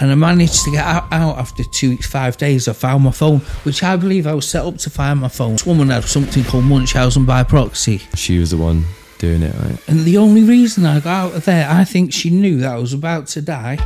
[0.00, 2.66] And I managed to get out, out after two, five days.
[2.68, 5.52] I found my phone, which I believe I was set up to find my phone.
[5.52, 7.98] This woman had something called Munchausen by proxy.
[8.14, 8.84] She was the one
[9.18, 9.78] doing it, right?
[9.88, 12.78] And the only reason I got out of there, I think she knew that I
[12.78, 13.76] was about to die.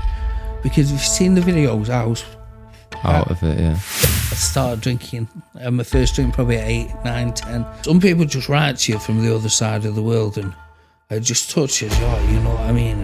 [0.63, 2.25] Because if you've seen the videos, I was
[3.03, 3.75] Out of it, yeah.
[3.75, 5.29] I started drinking.
[5.61, 7.67] Uh, my first drink probably at eight, nine, ten.
[7.83, 10.55] Some people just write to you from the other side of the world, and
[11.11, 12.07] it just touches you.
[12.33, 13.04] You know what I mean?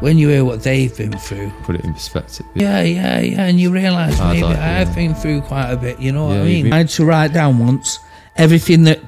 [0.00, 2.44] When you hear what they've been through, Put it in perspective.
[2.54, 4.94] yeah, yeah, yeah, and you realise maybe like- I've yeah.
[4.94, 5.98] been through quite a bit.
[6.00, 6.64] You know what Yeah, I mean?
[6.64, 7.98] been- I had to write down once
[8.36, 9.00] everything that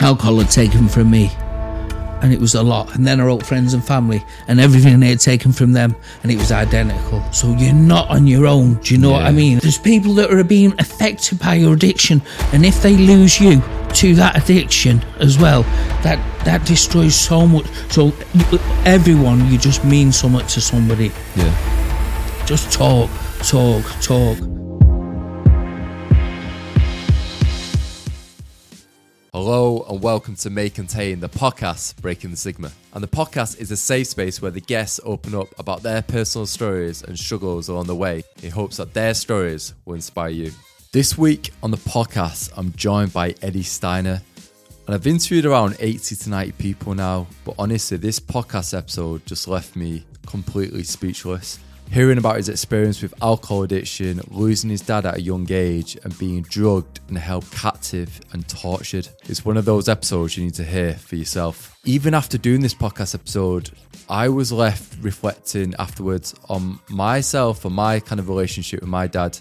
[0.00, 1.30] alcohol had taken from me.
[2.22, 2.94] And it was a lot.
[2.94, 6.30] And then I wrote friends and family and everything they had taken from them, and
[6.30, 7.20] it was identical.
[7.32, 8.74] So you're not on your own.
[8.74, 9.58] Do you know what I mean?
[9.58, 13.60] There's people that are being affected by your addiction, and if they lose you
[13.94, 15.62] to that addiction as well,
[16.02, 17.66] that that destroys so much.
[17.90, 18.12] So
[18.84, 21.12] everyone, you just mean so much to somebody.
[21.36, 22.44] Yeah.
[22.46, 23.10] Just talk,
[23.40, 24.38] talk, talk.
[29.32, 32.70] Hello and welcome to May Contain, the podcast Breaking the Stigma.
[32.92, 36.46] And the podcast is a safe space where the guests open up about their personal
[36.46, 40.52] stories and struggles along the way in hopes that their stories will inspire you.
[40.92, 44.20] This week on the podcast, I'm joined by Eddie Stainer.
[44.86, 49.48] And I've interviewed around 80 to 90 people now, but honestly, this podcast episode just
[49.48, 51.58] left me completely speechless.
[51.90, 56.18] Hearing about his experience with alcohol addiction, losing his dad at a young age, and
[56.18, 59.08] being drugged and held captive and tortured.
[59.24, 61.74] It's one of those episodes you need to hear for yourself.
[61.86, 63.70] Even after doing this podcast episode,
[64.10, 69.38] I was left reflecting afterwards on myself and my kind of relationship with my dad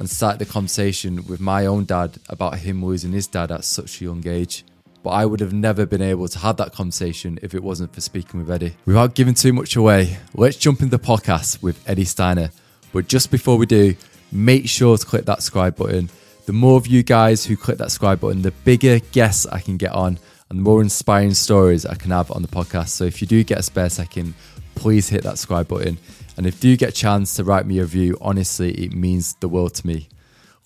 [0.00, 4.00] and started the conversation with my own dad about him losing his dad at such
[4.00, 4.64] a young age.
[5.02, 8.00] But I would have never been able to have that conversation if it wasn't for
[8.00, 8.76] speaking with Eddie.
[8.86, 12.50] Without giving too much away, let's jump into the podcast with Eddie Stainer.
[12.92, 13.94] But just before we do,
[14.32, 16.10] make sure to click that subscribe button.
[16.46, 19.76] The more of you guys who click that subscribe button, the bigger guests I can
[19.76, 22.88] get on and the more inspiring stories I can have on the podcast.
[22.88, 24.34] So if you do get a spare second,
[24.74, 25.98] please hit that subscribe button.
[26.40, 29.46] And if you get a chance to write me a review, honestly, it means the
[29.46, 30.08] world to me.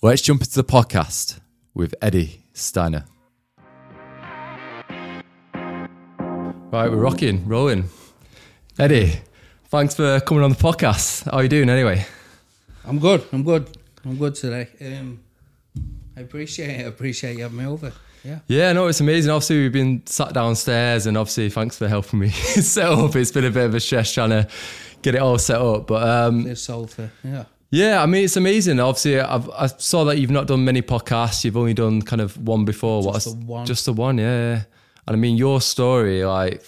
[0.01, 1.41] Let's jump into the podcast
[1.73, 3.03] with Eddie Stainer.
[6.71, 7.89] Right, we're rocking, rolling.
[8.79, 9.19] Eddie,
[9.65, 11.25] thanks for coming on the podcast.
[11.25, 12.05] How are you doing anyway?
[12.85, 13.25] I'm good.
[13.33, 13.67] I'm good.
[14.05, 14.69] I'm good today.
[14.79, 15.19] Um,
[16.15, 16.85] I appreciate it.
[16.85, 17.91] I appreciate you having me over.
[18.23, 18.39] Yeah.
[18.47, 19.29] Yeah, no, it's amazing.
[19.29, 23.13] Obviously, we've been sat downstairs, and obviously, thanks for helping me set up.
[23.17, 24.47] It's been a bit of a stress trying to
[25.05, 27.09] get it all set up, but um, sulfur.
[27.23, 27.45] Yeah.
[27.71, 28.79] Yeah, I mean it's amazing.
[28.79, 31.43] Obviously, I've, I saw that you've not done many podcasts.
[31.43, 33.01] You've only done kind of one before.
[33.03, 33.65] Just What's- the one.
[33.65, 34.63] Just the one, yeah.
[35.07, 36.63] And I mean your story, like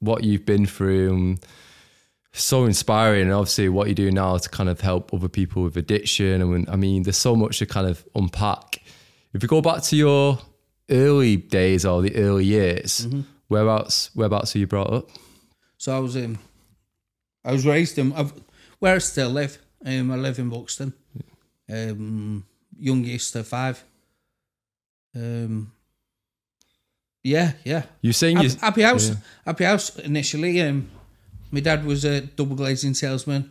[0.00, 1.38] what you've been through, um,
[2.32, 3.22] so inspiring.
[3.22, 6.40] And obviously, what you do now to kind of help other people with addiction.
[6.40, 8.78] And when, I mean, there's so much to kind of unpack.
[9.34, 10.38] If you go back to your
[10.90, 13.20] early days or the early years, Mm-hmm.
[13.48, 15.08] whereabouts whereabouts are you brought up?
[15.78, 16.38] So I was um,
[17.48, 18.32] I was raised in I've,
[18.78, 19.58] where I still live.
[19.84, 20.92] Um, I live in Buxton.
[21.72, 22.44] Um,
[22.78, 23.82] youngest of five.
[25.16, 25.72] Um,
[27.24, 27.84] yeah, yeah.
[28.02, 29.08] You're saying you Happy, happy house.
[29.08, 29.14] yeah.
[29.46, 30.60] Happy house initially.
[30.60, 30.90] Um,
[31.50, 33.50] my dad was a double glazing salesman.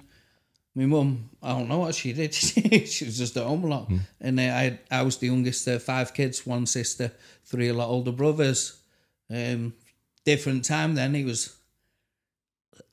[0.75, 2.33] My mum, I don't know what she did.
[2.35, 3.91] she was just at home a lot.
[4.21, 7.11] And uh, I, I was the youngest of five kids, one sister,
[7.45, 8.79] three a lot older brothers.
[9.27, 9.73] Um,
[10.23, 11.15] different time then.
[11.15, 11.56] He was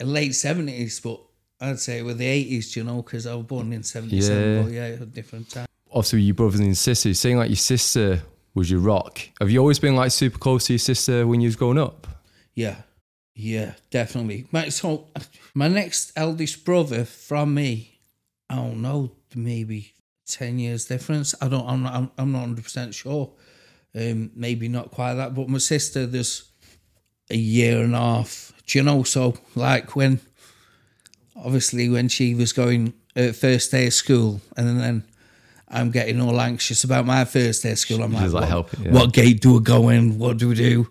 [0.00, 1.20] late seventies, but
[1.60, 4.56] I'd say with the eighties, you know, because I was born in seventy seven.
[4.56, 4.62] Yeah.
[4.62, 5.66] But yeah, a different time.
[5.94, 8.22] obviously your brothers and sisters, saying like your sister
[8.54, 9.20] was your rock.
[9.40, 12.06] Have you always been like super close to your sister when you was growing up?
[12.54, 12.76] Yeah,
[13.34, 14.46] yeah, definitely.
[14.52, 15.06] My, so
[15.54, 17.98] my next eldest brother from me,
[18.50, 19.94] I don't know, maybe
[20.26, 21.34] ten years difference.
[21.40, 21.66] I don't.
[21.66, 21.94] I'm not.
[21.94, 23.30] I'm, I'm not hundred percent sure.
[23.94, 25.34] Um, maybe not quite that.
[25.34, 26.50] But my sister, there's
[27.30, 28.52] a year and a half.
[28.66, 29.02] Do you know?
[29.02, 30.20] So like when,
[31.36, 35.04] obviously when she was going uh, first day of school, and then.
[35.66, 38.04] I'm getting all anxious about my first day of school.
[38.04, 38.92] I'm like, like what, helping, yeah.
[38.92, 40.20] what gate do we go in?
[40.20, 40.86] What do we do?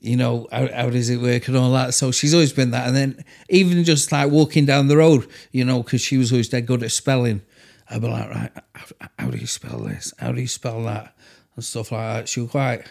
[0.00, 1.94] you know, how, how does it work and all that.
[1.94, 2.86] So she's always been that.
[2.86, 6.48] And then even just like walking down the road, you know, because she was always
[6.48, 7.42] dead good at spelling,
[7.90, 10.12] I'd be like, right, how, how do you spell this?
[10.18, 11.16] How do you spell that?
[11.56, 12.28] And stuff like that.
[12.28, 12.84] She was quite,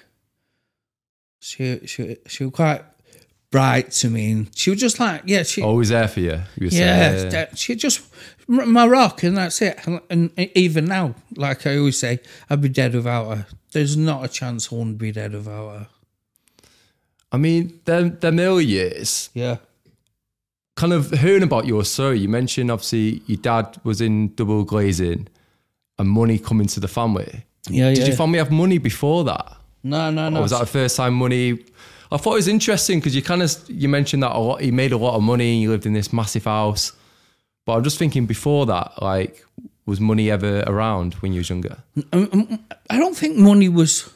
[1.40, 2.84] she, she, she was quite
[3.52, 4.32] bright to me.
[4.32, 6.42] And she was just like, yeah, she, oh, Always there for you.
[6.58, 8.02] you yeah, saying, that- she just
[8.48, 9.78] my rock, and that's it.
[9.86, 13.48] And, and even now, like I always say, I'd be dead without her.
[13.74, 15.88] There's not a chance I wouldn't be dead without her.
[17.32, 19.58] I mean, them them early years, Yeah,
[20.76, 25.28] kind of hearing about your story, you mentioned obviously your dad was in double glazing
[26.00, 27.44] and money coming to the family.
[27.70, 28.06] Yeah, Did yeah.
[28.08, 29.58] your family have money before that?
[29.84, 30.40] no, no, no.
[30.40, 31.66] Or was that the first time money?
[32.12, 34.62] I thought it was interesting because you kind of you mentioned that a lot.
[34.62, 35.54] He made a lot of money.
[35.54, 36.94] and You lived in this massive house,
[37.66, 39.46] but I'm just thinking before that, like,
[39.86, 41.78] was money ever around when you was younger?
[42.14, 44.10] Um, um, I don't think money was.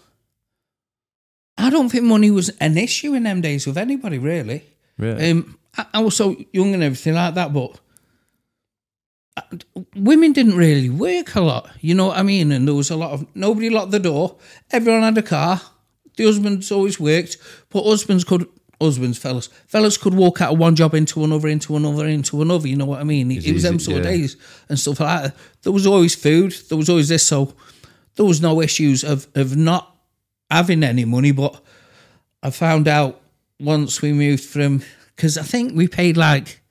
[1.57, 4.63] I don't think money was an issue in them days with anybody really.
[4.97, 5.31] Really?
[5.31, 7.79] Um, I, I was so young and everything like that, but
[9.37, 9.41] uh,
[9.95, 11.69] women didn't really work a lot.
[11.81, 12.51] You know what I mean?
[12.51, 14.37] And there was a lot of nobody locked the door.
[14.71, 15.61] Everyone had a car.
[16.15, 17.37] The husbands always worked,
[17.69, 18.47] but husbands could.
[18.81, 22.67] Husbands, fellas, fellas could walk out of one job into another, into another, into another.
[22.67, 23.29] You know what I mean?
[23.29, 24.37] It, it was them sort of days
[24.69, 25.35] and stuff like that.
[25.61, 26.55] There was always food.
[26.67, 27.27] There was always this.
[27.27, 27.53] So
[28.15, 29.95] there was no issues of of not
[30.49, 31.31] having any money.
[31.31, 31.61] But
[32.41, 33.21] I found out
[33.59, 34.81] once we moved from
[35.15, 36.61] because I think we paid like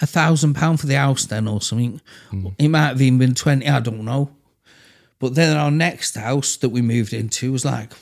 [0.00, 2.00] a thousand pound for the house then or something.
[2.30, 2.48] Hmm.
[2.58, 3.68] It might have even been twenty.
[3.68, 4.34] I don't know.
[5.20, 7.92] But then our next house that we moved into was like,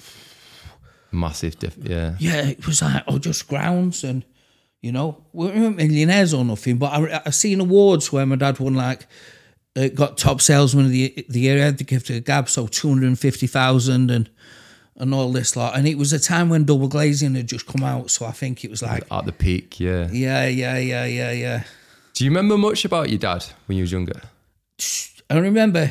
[1.13, 1.77] Massive diff.
[1.77, 2.15] Yeah.
[2.19, 4.25] yeah, it was like oh, just grounds and.
[4.83, 8.59] You know, we weren't millionaires or nothing, but I, I seen awards where my dad
[8.59, 9.07] won like
[9.77, 11.57] uh, got top salesman of the the year.
[11.57, 14.31] He had the gift of gab, so two hundred and fifty thousand and
[14.97, 15.77] and all this lot.
[15.77, 18.65] And it was a time when double glazing had just come out, so I think
[18.65, 20.09] it was like, At the peak, yeah.
[20.13, 21.65] yeah, yeah, yeah, yeah, yeah.
[22.15, 24.21] Do you remember much about your dad when you was younger?
[25.31, 25.91] I remember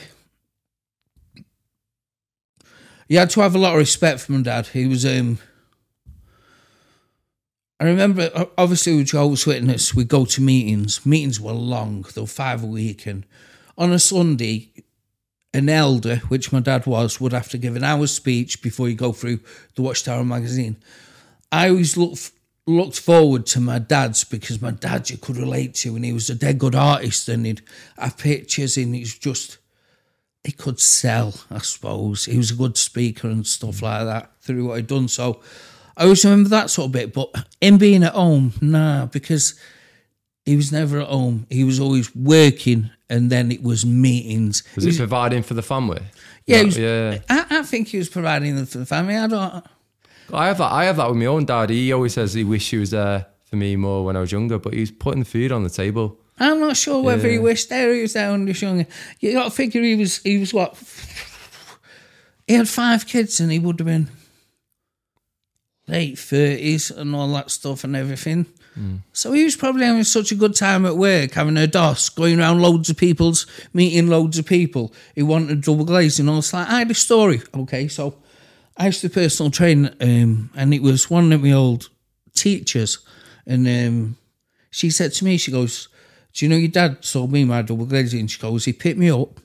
[3.10, 4.68] you had to have a lot of respect for my dad.
[4.68, 5.40] He was um
[7.82, 11.06] I remember obviously with Jehovah's Witness we go to meetings.
[11.06, 13.26] Meetings were long, they were five a week and
[13.78, 14.72] on a Sunday
[15.54, 18.96] an elder, which my dad was, would have to give an hour's speech before you
[18.96, 19.40] go through
[19.76, 20.78] the Watchtower magazine.
[21.52, 22.32] I always looked
[22.68, 26.30] looked forward to my dad's because my dad you could relate to, and he was
[26.30, 27.62] a dead good artist, and he'd
[27.98, 29.58] have pictures, and he's just
[30.50, 32.25] he could sell, I suppose.
[32.25, 35.07] He was a good speaker and stuff like that through what he'd done.
[35.07, 35.42] So
[35.96, 37.13] I always remember that sort of bit.
[37.13, 37.30] But
[37.62, 39.54] him being at home, nah, because
[40.46, 41.46] he was never at home.
[41.51, 44.63] He was always working, and then it was meetings.
[44.75, 46.01] Was it providing for the family?
[46.48, 47.19] Yeah, was- yeah.
[47.30, 49.16] I, I think he was providing them for the family.
[49.16, 49.66] I don't.
[50.34, 50.72] I have that.
[50.72, 51.69] I have that with my own dad.
[51.69, 54.57] He always says he wished he was there for me more when I was younger,
[54.57, 56.19] but he was putting food on the table.
[56.39, 57.41] I'm not sure whether he Yeah.
[57.41, 58.86] wished there he was there when he was younger.
[59.19, 60.77] You got to figure he was he was what
[62.47, 64.07] he had five kids and he would have been
[65.88, 68.45] late thirties and all that stuff and everything.
[69.12, 72.39] So he was probably having such a good time at work, having a DOS, going
[72.39, 76.30] around loads of people's, meeting loads of people who wanted double glazing.
[76.30, 76.38] all.
[76.39, 77.41] It's like I had a story.
[77.53, 78.15] Okay, so
[78.77, 81.89] I used to personal train, um, and it was one of my old
[82.33, 83.00] teachers,
[83.45, 84.15] and um,
[84.71, 85.89] she said to me, she goes,
[86.39, 89.12] "Do you know your dad sold me my double glazing?" She goes, "He picked me
[89.12, 89.41] up,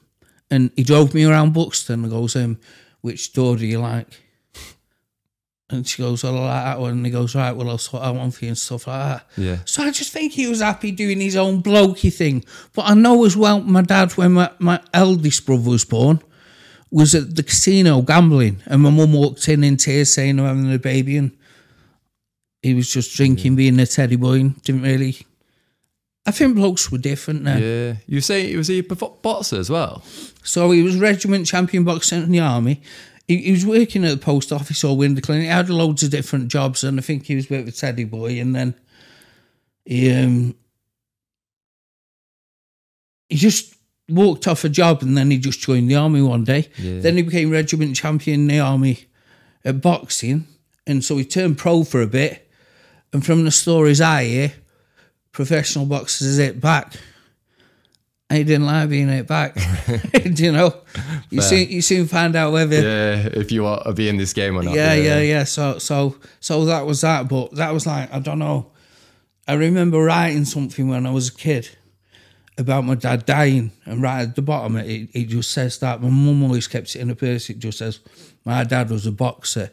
[0.49, 2.57] and he drove me around Buxton." And goes, um,
[3.01, 4.07] "Which door do you like?"
[5.71, 8.05] And she goes, "Well, I like that one." And he goes, "Right, well, I'll sort
[8.05, 9.59] out one for you and stuff like that." Yeah.
[9.65, 12.45] So I just think he was happy doing his own blokey thing.
[12.75, 16.23] But I know as well, my dad, when my, my eldest brother was born,
[16.93, 20.73] was at the casino gambling, and my mum walked in in tears saying I'm having
[20.73, 21.33] a baby, and
[22.63, 25.27] he was just drinking, being a teddy boy, and didn't really.
[26.27, 27.59] I think blokes were different now.
[27.59, 27.97] Yeah.
[28.07, 30.03] You say he was he a boxer as well?
[30.43, 32.81] So he was regiment champion boxer in the army.
[33.29, 35.45] He, he was working at the post office or window cleaning.
[35.45, 38.41] He had loads of different jobs, and I think he was with teddy boy.
[38.41, 38.75] And then
[39.85, 40.55] he um
[43.29, 43.75] he just
[44.09, 46.69] walked off a job, and then he just joined the army one day.
[46.79, 47.01] Yeah.
[47.01, 49.07] Then he became regiment champion in the army
[49.63, 50.47] at boxing,
[50.87, 52.51] and so he turned pro for a bit.
[53.13, 54.53] And from the stories I hear,
[55.35, 56.95] professional boxers hit back.
[58.31, 59.55] And he didn't like being hit back.
[59.55, 60.75] Do you know?
[61.29, 61.49] You Fair.
[61.49, 63.29] soon you soon find out whether Yeah.
[63.35, 64.75] If you to be in this game or not.
[64.75, 65.45] yeah, yeah, yeah.
[65.45, 67.29] So, so, so that was that.
[67.29, 68.71] But that was like I don't know.
[69.47, 71.69] I remember writing something when I was a kid
[72.57, 76.09] about my dad dying, and right at the bottom it, it just says that my
[76.09, 77.51] mum always kept it in a purse.
[77.51, 78.01] It just says
[78.47, 79.71] my dad was a boxer,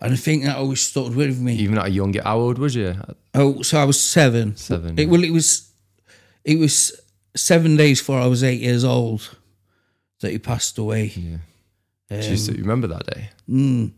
[0.00, 1.54] and I think that always stuck with me.
[1.56, 2.94] Even at a young, how old was you?
[3.34, 4.56] Oh, so I was seven.
[4.56, 5.08] Seven, It, yeah.
[5.10, 5.70] well, it was,
[6.44, 7.00] it was
[7.36, 9.36] seven days before I was eight years old
[10.20, 11.12] that he passed away.
[11.14, 11.36] Yeah.
[12.10, 13.30] Um, Do you still remember that day?
[13.48, 13.92] Mm.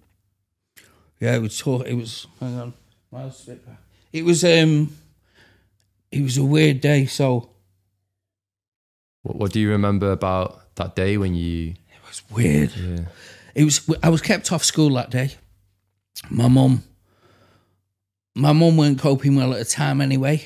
[1.21, 1.61] Yeah, it was.
[1.87, 2.26] It was.
[2.40, 2.73] Hang on.
[3.12, 3.49] Miles.
[4.12, 4.42] It was.
[4.45, 4.97] Um.
[6.11, 7.07] It was a weird day.
[7.07, 7.50] So
[9.23, 11.71] What, what do you remember about that day when you?
[11.71, 12.73] it was weird.
[12.75, 13.04] Yeah.
[13.54, 13.88] It was.
[14.02, 15.35] I was kept off school that day.
[16.29, 16.83] My mum.
[18.35, 20.45] My mum weren't coping well at the time anyway.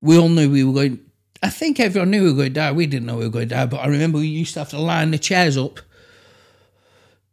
[0.00, 1.00] we all knew we were going.
[1.42, 2.72] I think everyone knew we were going to die.
[2.72, 4.70] We didn't know we were going to die, but I remember we used to have
[4.70, 5.80] to line the chairs up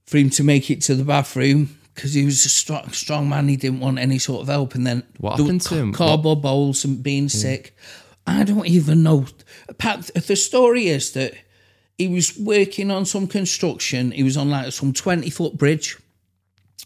[0.05, 3.47] for him to make it to the bathroom because he was a strong, strong man.
[3.47, 4.75] He didn't want any sort of help.
[4.75, 5.93] And then What happened to him?
[5.93, 7.75] Cardboard bowls and being sick.
[8.27, 9.25] I don't even know.
[9.77, 11.33] Pat, the story is that
[11.97, 14.11] he was working on some construction.
[14.11, 15.97] He was on like some 20 foot bridge.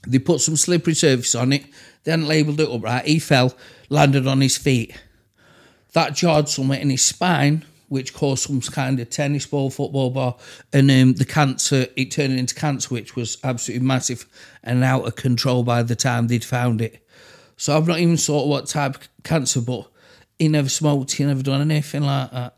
[0.08, 1.66] They put some slippery surface on it,
[2.04, 3.06] then labelled it up right.
[3.06, 3.54] He fell,
[3.90, 4.96] landed on his feet.
[5.94, 10.40] That jarred somewhere in his spine, which caused some kind of tennis ball, football ball,
[10.72, 14.26] and um, the cancer, it turned into cancer, which was absolutely massive
[14.64, 17.06] and out of control by the time they'd found it.
[17.58, 19.90] So I've not even thought what type of cancer, but
[20.38, 22.56] he never smoked, he never done anything like that.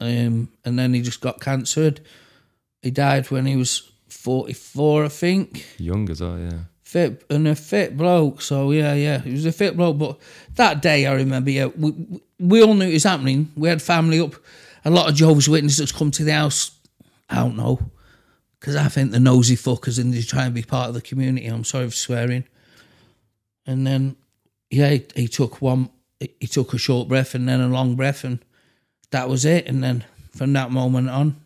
[0.00, 2.00] Um, and then he just got cancered.
[2.80, 3.90] He died when he was
[4.24, 6.60] 44, I think Young as well, yeah.
[6.82, 8.40] fit and a fit bloke.
[8.40, 9.98] So yeah, yeah, he was a fit bloke.
[9.98, 10.18] But
[10.54, 11.92] that day, I remember, yeah, we
[12.40, 13.52] we all knew it was happening.
[13.54, 14.34] We had family up.
[14.86, 16.70] A lot of Jehovah's Witnesses come to the house.
[17.28, 17.78] I don't know,
[18.58, 21.46] because I think the nosy fuckers and they try and be part of the community.
[21.46, 22.44] I'm sorry for swearing.
[23.66, 24.16] And then,
[24.70, 25.90] yeah, he, he took one.
[26.18, 28.38] He took a short breath and then a long breath, and
[29.10, 29.66] that was it.
[29.66, 31.36] And then from that moment on,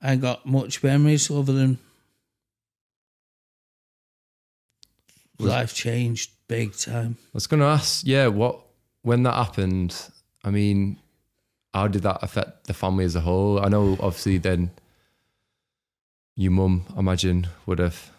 [0.00, 1.78] I got much memories other than
[5.38, 7.16] life changed big time.
[7.26, 8.60] I was going to ask, yeah, what
[9.02, 9.94] when that happened?
[10.44, 10.98] I mean,
[11.74, 13.60] how did that affect the family as a whole?
[13.64, 14.70] I know, obviously, then
[16.36, 18.10] your mum, I imagine, would have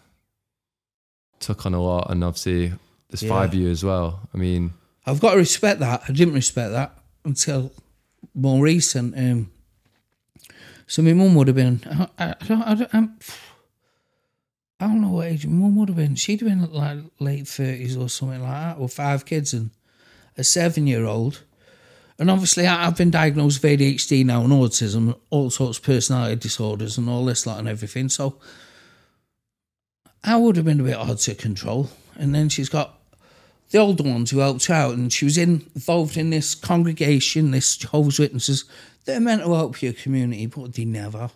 [1.39, 2.73] took on a lot, and obviously,
[3.09, 3.29] there's Yeah.
[3.29, 4.27] five of you as well.
[4.33, 4.73] I mean,
[5.05, 6.03] I've got to respect that.
[6.07, 7.71] I didn't respect that until
[8.35, 9.17] more recent.
[9.17, 9.51] Um,
[10.85, 11.81] so my mum would have been.
[11.85, 13.11] I, I, I don't.
[14.79, 16.15] I don't, know what age mum would have been.
[16.15, 19.71] She'd have been like late thirties or something like that, with five kids and
[20.37, 21.43] a seven-year-old.
[22.17, 26.97] And obviously, I've been diagnosed with ADHD now and autism, all sorts of personality disorders,
[26.97, 28.09] and all this lot and everything.
[28.09, 28.37] So
[30.23, 31.89] I would have been a bit hard to control.
[32.17, 32.99] And then she's got
[33.71, 37.77] the older ones who helped her out, and she was involved in this congregation, this
[37.77, 38.65] Jehovah's Witnesses.
[39.05, 41.31] They're meant to help your community, but they never.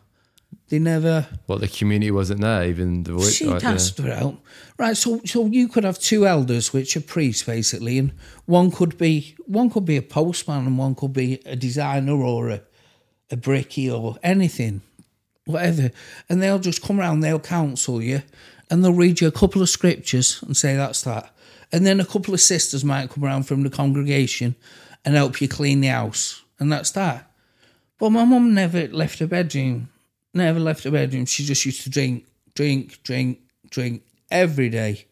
[0.70, 1.28] They never.
[1.48, 4.44] Well, the community wasn't there, even the She like, asked for help,
[4.78, 4.98] right?
[4.98, 8.12] So, so you could have two elders, which are priests basically, and
[8.46, 12.50] one could be one could be a postman, and one could be a designer or
[12.50, 12.62] a
[13.32, 14.82] a bricky or anything,
[15.46, 15.92] whatever.
[16.30, 18.22] And they'll just come around, they'll counsel you,
[18.70, 21.36] and they'll read you a couple of scriptures and say that's that.
[21.72, 24.56] And then a couple of sisters might come around from the congregation
[25.04, 27.30] and help you clean the house, and that's that.
[27.98, 29.90] But my mum never left her bedroom.
[30.34, 31.26] Never left her bedroom.
[31.26, 32.26] She just used to drink,
[32.56, 35.06] drink, drink, drink every day.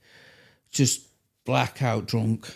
[0.71, 1.01] Just
[1.45, 2.47] blackout drunk.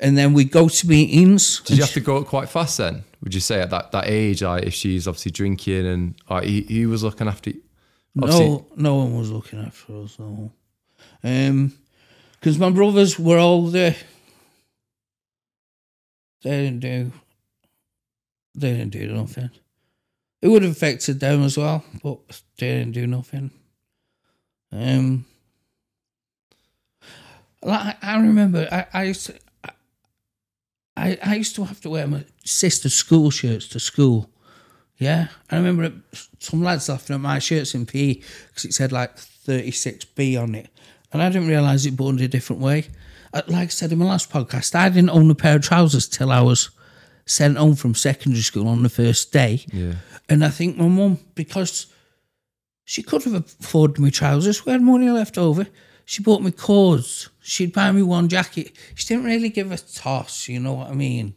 [0.00, 1.60] And then we'd go to meetings.
[1.60, 3.02] Did you have to go up quite fast then?
[3.22, 6.60] Would you say at that, that age, like if she's obviously drinking and like, he,
[6.62, 7.62] he was looking after you?
[8.22, 10.16] Obviously- No, no one was looking after us.
[10.20, 10.52] No,
[11.24, 11.72] um,
[12.34, 13.94] because my brothers were older.
[16.42, 17.12] They didn't do.
[18.54, 19.50] They didn't do nothing.
[20.40, 22.18] It would have affected them as well, but
[22.58, 23.50] they didn't do nothing.
[24.70, 25.24] Um,
[27.62, 29.34] like I remember, I, I used to,
[30.96, 34.30] I, I used to have to wear my sister's school shirts to school.
[34.96, 35.92] Yeah, I remember
[36.40, 38.14] some lads laughing at my shirts in PE
[38.48, 40.68] because it said like 36B on it,
[41.12, 42.86] and I didn't realise it buttoned a different way.
[43.32, 46.08] Uh, Like I said in my last podcast, I didn't own a pair of trousers
[46.08, 46.70] till I was
[47.28, 49.64] sent home from secondary school on the first day.
[49.72, 49.94] Yeah.
[50.28, 51.86] And I think my mum, because
[52.84, 55.66] she could have afforded me trousers, we had money left over.
[56.04, 57.28] She bought me cords.
[57.40, 58.72] She'd buy me one jacket.
[58.94, 61.34] She didn't really give a toss, you know what I mean?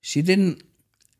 [0.00, 0.62] She didn't.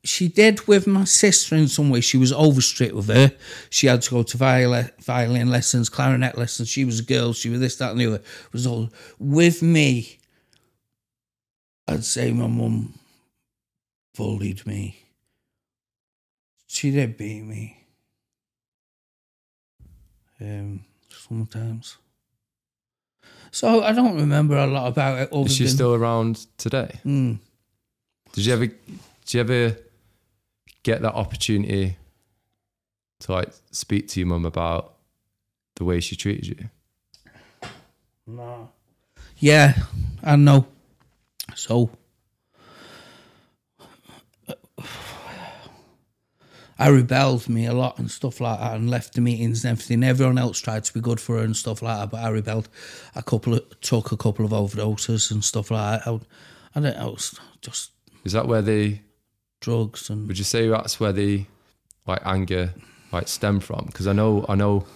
[0.05, 2.01] She did with my sister in some way.
[2.01, 3.33] She was over strict with her.
[3.69, 6.69] She had to go to violin, violin lessons, clarinet lessons.
[6.69, 7.33] She was a girl.
[7.33, 8.17] She was this, that, and the other.
[8.17, 10.19] It was all with me.
[11.89, 12.98] I'd say my mum
[14.19, 14.97] bullied me.
[16.67, 17.87] She did beat me.
[20.41, 21.99] Um, sometimes.
[23.53, 25.33] So I don't remember a lot about it.
[25.33, 26.99] Other Is she than, still around today?
[27.07, 27.39] Mm.
[28.33, 29.77] Did you ever, did you ever
[30.83, 31.97] get that opportunity
[33.21, 34.95] to like speak to your mum about
[35.77, 37.71] the way she treated you?
[38.27, 38.69] No.
[39.39, 39.75] Yeah,
[40.25, 40.67] I know.
[41.55, 41.91] So
[46.81, 50.05] I rebelled me a lot and stuff like that and left the meetings and everything.
[50.05, 52.69] Everyone else tried to be good for her and stuff like that, but I rebelled.
[53.17, 56.09] A couple of took a couple of overdoses and stuff like that.
[56.09, 56.21] I,
[56.79, 57.91] I don't was just
[58.25, 59.01] Is that where the
[59.61, 61.45] drugs and would you say that's where the
[62.07, 62.73] like anger
[63.11, 63.87] like stem from?
[63.87, 64.87] Because I know I know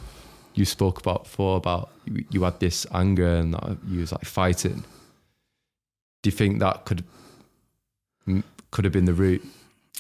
[0.54, 4.24] you spoke about before about you, you had this anger and that you was like
[4.24, 4.84] fighting.
[6.22, 7.02] Do you think that could
[8.70, 9.44] could have been the root?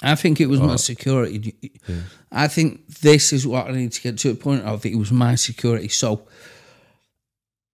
[0.00, 0.76] I think it was my Oh.
[0.76, 1.54] security.
[1.86, 1.96] Yeah.
[2.30, 4.84] I think this is what I need to get to a point of.
[4.86, 5.88] It was my security.
[5.88, 6.22] So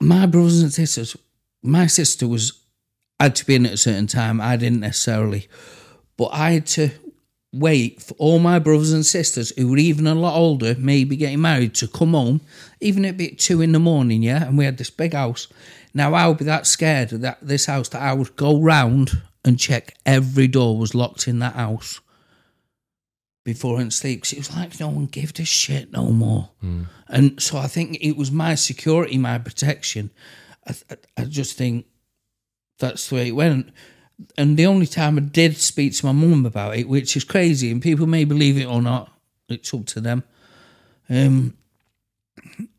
[0.01, 1.17] my brothers and sisters,
[1.63, 2.53] my sister was
[3.21, 4.41] had to be in at a certain time.
[4.41, 5.49] I didn't necessarily,
[6.17, 6.91] but I had to
[7.53, 11.41] wait for all my brothers and sisters who were even a lot older, maybe getting
[11.41, 12.41] married, to come home,
[12.81, 14.23] even at bit two in the morning.
[14.23, 15.49] Yeah, and we had this big house.
[15.95, 19.23] Now I would be that scared of that this house that I would go round
[19.45, 22.01] and check every door was locked in that house
[23.53, 26.11] before I went to sleep 'cause it was like no one gave a shit no
[26.11, 26.51] more.
[27.09, 30.11] And so I think it was my security, my protection.
[30.67, 31.87] I, I, I just think
[32.79, 33.71] that's the way it went.
[34.37, 37.71] And the only time I did speak to my mum about it, which is crazy,
[37.71, 39.11] and people may believe it or not,
[39.49, 40.25] it's up to them.
[41.09, 41.55] Um,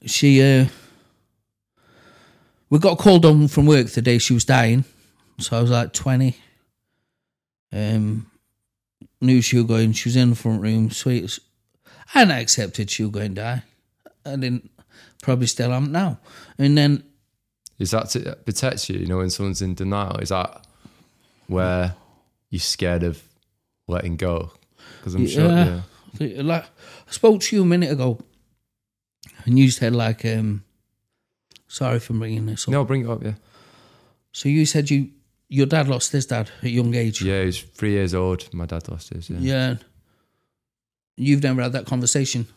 [0.06, 0.68] she, uh,
[2.70, 4.86] we got called on from work the day she was dying,
[5.40, 6.36] so I was like twenty.
[7.72, 8.29] Um,
[9.22, 9.94] knew she was going.
[9.94, 10.92] She was in the front room.
[10.92, 11.40] Sweet.
[12.14, 13.64] I accepted she was going to die.
[14.26, 14.70] I didn't.
[15.22, 16.20] Probably still am now.
[16.58, 17.04] And then
[17.78, 19.00] Is that to protect you?
[19.00, 20.66] You know, when someone's in denial, is that
[21.48, 21.96] where
[22.50, 23.22] you're scared of
[23.88, 24.52] letting go?
[24.98, 25.50] Because I'm sure.
[25.50, 25.82] Yeah.
[26.20, 26.42] Yeah.
[26.42, 28.20] like I spoke to you a minute ago,
[29.46, 30.64] and you said like, um,
[31.68, 32.72] sorry for bringing this up.
[32.72, 33.24] No, bring it up.
[33.24, 33.34] Yeah.
[34.32, 35.10] So you said you
[35.50, 37.22] your dad lost his dad at a young age.
[37.22, 38.54] Yeah, he was three years old.
[38.54, 39.30] My dad lost his.
[39.30, 39.40] Yeah.
[39.40, 39.76] Yeah.
[41.18, 42.48] You've never had that conversation.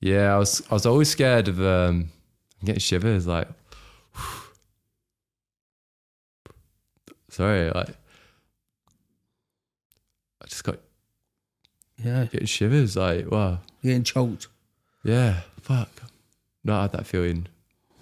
[0.00, 2.08] Yeah, I was I was always scared of um
[2.64, 3.48] getting shivers like
[7.30, 7.88] sorry, like
[10.42, 10.78] I just got
[12.02, 12.24] Yeah.
[12.26, 13.58] getting shivers, like wow.
[13.82, 14.48] Getting choked.
[15.02, 15.90] Yeah, fuck.
[16.62, 17.46] Not had that feeling.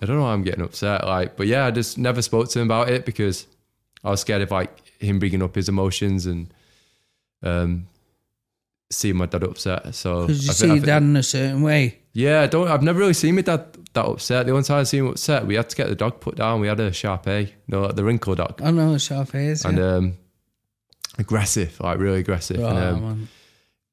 [0.00, 2.60] I don't know why I'm getting upset, like but yeah, I just never spoke to
[2.60, 3.46] him about it because
[4.04, 6.52] I was scared of like him bringing up his emotions and
[7.42, 7.86] um
[8.90, 9.94] seeing my dad upset.
[9.94, 11.98] So Because you I see thi- I your dad in a certain way.
[12.12, 12.68] Yeah, I don't.
[12.68, 14.46] I've never really seen my dad that upset.
[14.46, 16.60] The only time I seen him upset, we had to get the dog put down.
[16.60, 19.24] We had a Shar Pei, you know, like the wrinkle dog, I know what Shar
[19.24, 19.64] Pei is.
[19.64, 19.94] and yeah.
[19.94, 20.18] um,
[21.18, 22.60] aggressive, like really aggressive.
[22.60, 23.28] Oh, and, um,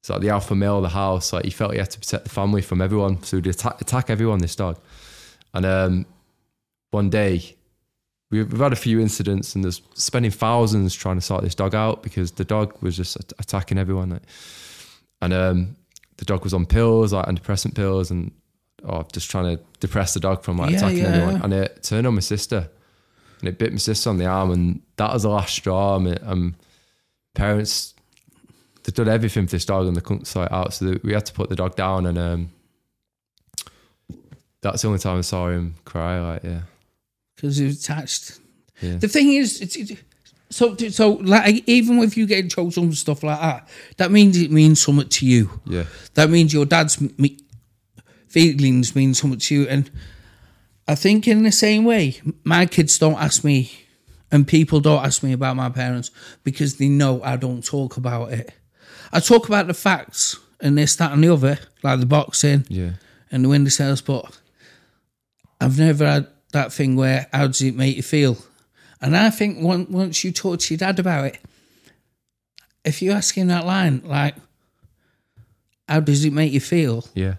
[0.00, 1.32] it's like the alpha male of the house.
[1.32, 4.10] Like he felt he had to protect the family from everyone, so he'd attack, attack
[4.10, 4.38] everyone.
[4.40, 4.78] This dog,
[5.54, 6.06] and um,
[6.90, 7.56] one day
[8.30, 11.74] we've, we've had a few incidents, and there's spending thousands trying to sort this dog
[11.74, 14.10] out because the dog was just at- attacking everyone.
[14.10, 14.22] Like,
[15.22, 15.76] and um,
[16.16, 18.32] the dog was on pills, like antidepressant pills, and
[18.84, 21.08] oh, just trying to depress the dog from like Yeah, attacking yeah.
[21.08, 21.42] everyone.
[21.42, 22.68] And it turned on my sister,
[23.40, 25.96] and it bit my sister on the arm, and that was the last straw.
[25.96, 26.56] And um,
[27.34, 27.94] parents
[28.84, 30.72] they'd done everything for this dog and they couldn't sort it out.
[30.72, 32.50] So they, we had to put the dog down and um,
[34.62, 36.20] that's the only time I saw him cry.
[36.20, 36.60] Like, yeah.
[37.40, 38.38] Because was attached.
[38.80, 38.96] Yeah.
[38.96, 39.98] The thing is, it's, it,
[40.50, 44.36] so so like even if you get choked up and stuff like that, that means
[44.36, 45.60] it means something to you.
[45.66, 45.84] Yeah.
[46.14, 47.38] That means your dad's me-
[48.28, 49.90] feelings mean something to you, and
[50.88, 53.70] I think in the same way, my kids don't ask me,
[54.32, 56.10] and people don't ask me about my parents
[56.44, 58.52] because they know I don't talk about it.
[59.12, 62.90] I talk about the facts and this, that, and the other, like the boxing Yeah.
[63.30, 64.38] and the window sales, but
[65.60, 68.38] I've never had that thing where how does it make you feel?
[69.00, 71.38] And I think once once you talk to your dad about it,
[72.84, 74.34] if you ask him that line, like,
[75.88, 77.04] how does it make you feel?
[77.14, 77.34] Yeah.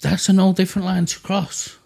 [0.00, 1.76] That's an all different line to cross.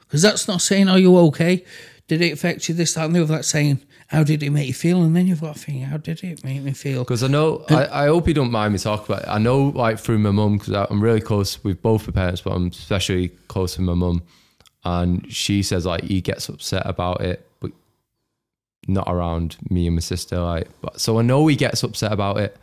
[0.00, 1.64] Because that's not saying, are you okay?
[2.06, 3.34] Did it affect you this, that, and the other?
[3.34, 5.02] That's saying, how did it make you feel?
[5.02, 7.04] And then you've got to think, how did it make me feel?
[7.04, 9.28] Because I know, I, I hope you don't mind me talking about it.
[9.28, 12.54] I know, like, through my mum, because I'm really close with both the parents, but
[12.54, 14.22] I'm especially close with my mum.
[14.90, 17.72] And she says, like, he gets upset about it, but
[18.86, 20.40] not around me and my sister.
[20.40, 22.56] Like, but so I know he gets upset about it.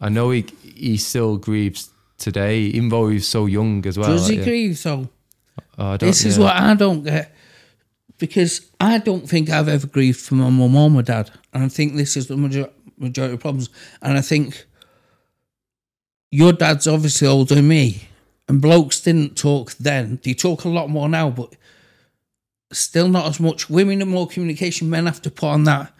[0.00, 4.10] I know he he still grieves today, even though he's so young as well.
[4.10, 4.44] Does like, he yeah.
[4.44, 4.78] grieve?
[4.78, 5.08] So
[5.76, 6.44] don't- this is yeah.
[6.44, 7.34] what I don't get.
[8.18, 11.30] Because I don't think I've ever grieved for my mum or my dad.
[11.52, 13.68] And I think this is the major- majority of problems.
[14.00, 14.64] And I think
[16.30, 18.08] your dad's obviously older than me.
[18.52, 20.20] And blokes didn't talk then.
[20.22, 21.54] They talk a lot more now, but
[22.70, 23.70] still not as much.
[23.70, 24.90] Women are more communication.
[24.90, 25.90] Men have to put on that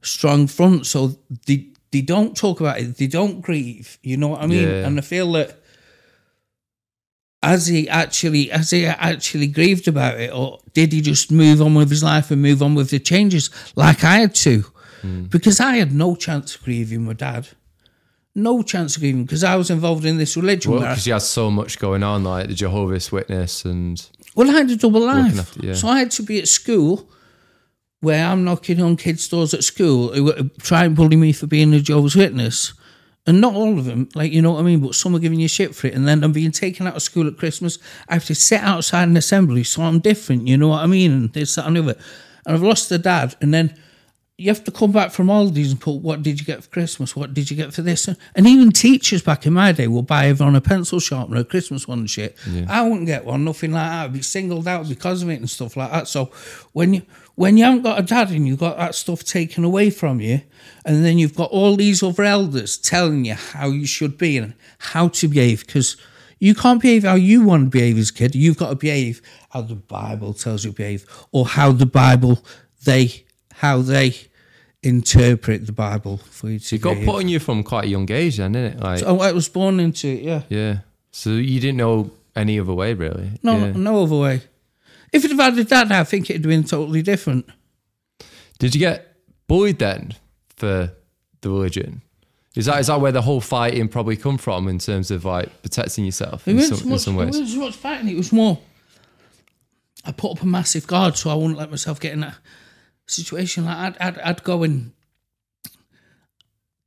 [0.00, 0.86] strong front.
[0.86, 2.96] So they, they don't talk about it.
[2.96, 3.98] They don't grieve.
[4.02, 4.66] You know what I mean?
[4.66, 4.86] Yeah.
[4.86, 5.62] And I feel that
[7.42, 11.74] as he actually as he actually grieved about it or did he just move on
[11.74, 14.60] with his life and move on with the changes like I had to
[15.02, 15.24] hmm.
[15.24, 17.48] because I had no chance of grieving my dad.
[18.34, 20.72] No chance of grieving because I was involved in this religion.
[20.72, 24.54] Well, because you had so much going on, like the Jehovah's Witness and Well, I
[24.54, 25.38] had a double life.
[25.38, 25.74] after- yeah.
[25.74, 27.08] So I had to be at school
[28.00, 31.32] where I'm knocking on kids' doors at school who were- uh, trying to bully me
[31.32, 32.72] for being a Jehovah's Witness.
[33.26, 34.80] And not all of them, like, you know what I mean?
[34.80, 35.94] But some are giving you shit for it.
[35.94, 37.78] And then I'm being taken out of school at Christmas.
[38.08, 41.12] I have to sit outside an assembly, so I'm different, you know what I mean?
[41.12, 41.96] And this, that, and the other.
[42.44, 43.36] And I've lost a dad.
[43.40, 43.74] And then
[44.38, 47.14] you have to come back from holidays and put, what did you get for Christmas?
[47.14, 48.08] What did you get for this?
[48.08, 51.86] And even teachers back in my day will buy everyone a pencil sharpener, a Christmas
[51.86, 52.36] one and shit.
[52.68, 54.04] I wouldn't get one, nothing like that.
[54.04, 56.08] I'd be singled out because of it and stuff like that.
[56.08, 56.32] So
[56.72, 57.02] when you
[57.34, 60.42] when you haven't got a dad and you've got that stuff taken away from you,
[60.84, 64.54] and then you've got all these other elders telling you how you should be and
[64.78, 65.96] how to behave, because
[66.40, 68.34] you can't behave how you want to behave as a kid.
[68.34, 72.44] You've got to behave how the Bible tells you to behave, or how the Bible
[72.84, 73.24] they
[73.62, 74.12] how they
[74.82, 78.10] interpret the Bible for you to it got put on you from quite a young
[78.10, 78.82] age, then, didn't it?
[78.82, 80.42] Like, Oh, I was born into it, yeah.
[80.48, 80.78] yeah.
[81.12, 83.30] So you didn't know any other way, really.
[83.40, 83.72] No, Yeah.
[83.76, 84.40] no other way.
[85.12, 87.46] If it had had a dad, I think it'd have been totally different.
[88.58, 90.14] Did you get bullied then
[90.56, 90.90] for
[91.42, 92.02] the religion?
[92.56, 95.62] Is that is that where the whole fighting probably come from in terms of like
[95.62, 98.08] protecting yourself It in some, so in much, some it wasn't so much fighting.
[98.08, 98.58] It was more.
[100.04, 102.34] I put up a massive guard so I wouldn't let myself get in that
[103.12, 103.64] situation.
[103.64, 104.92] Like I'd, I'd, I'd go in.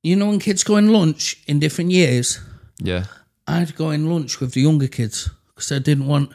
[0.04, 2.40] You know, when kids go in lunch in different years,
[2.80, 3.06] Yeah.
[3.48, 6.32] I'd go in lunch with the younger kids because I didn't want,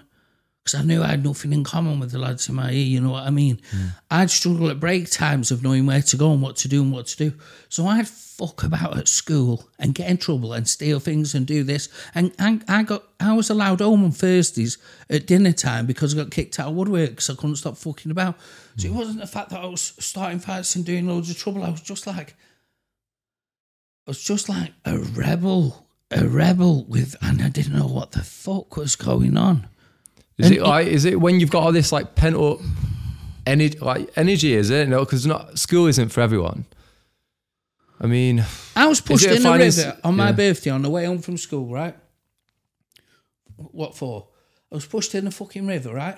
[0.65, 3.01] because I knew I had nothing in common with the lads in my ear, you
[3.01, 3.61] know what I mean?
[3.71, 3.87] Hmm.
[4.11, 6.93] I'd struggle at break times of knowing where to go and what to do and
[6.93, 7.33] what to do.
[7.69, 11.63] So I'd fuck about at school and get in trouble and steal things and do
[11.63, 11.89] this.
[12.15, 16.23] And I, I got, I was allowed home on Thursdays at dinner time because I
[16.23, 18.37] got kicked out of woodwork because I couldn't stop fucking about.
[18.81, 21.63] So it wasn't the fact that I was starting fights and doing loads of trouble.
[21.63, 22.35] I was just like,
[24.07, 28.23] I was just like a rebel, a rebel with, and I didn't know what the
[28.23, 29.69] fuck was going on.
[30.39, 32.61] Is And it like is it when you've got all this like pent up
[33.47, 34.89] energy like energy, is it?
[34.89, 36.65] No, because not school isn't for everyone.
[38.01, 40.33] I mean I was pushed in the river on my yeah.
[40.33, 41.95] birthday on the way home from school, right?
[43.57, 44.29] What for?
[44.73, 46.17] I was pushed in the fucking river, right?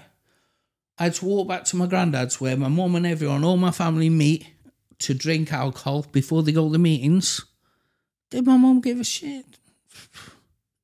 [0.98, 3.70] I had to walk back to my granddad's where my mum and everyone, all my
[3.70, 4.46] family meet
[5.00, 7.44] to drink alcohol before they go to the meetings.
[8.30, 9.44] Did my mum give a shit?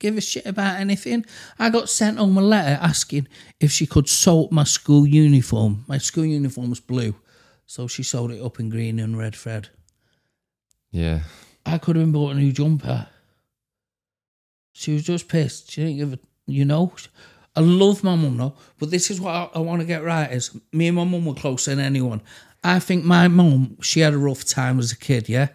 [0.00, 1.24] Give a shit about anything?
[1.58, 3.26] I got sent home a letter asking
[3.58, 5.84] if she could salt my school uniform.
[5.88, 7.16] My school uniform was blue,
[7.66, 9.68] so she sewed it up in green and red thread.
[10.90, 11.20] yeah.
[11.66, 13.08] I could have been bought a new jumper.
[14.72, 15.70] She was just pissed.
[15.70, 16.92] She didn't give a, you know.
[17.58, 20.30] I love my mum, though, but this is what I, I want to get right:
[20.30, 22.20] is me and my mum were closer than anyone.
[22.62, 25.28] I think my mum, she had a rough time as a kid.
[25.28, 25.48] Yeah,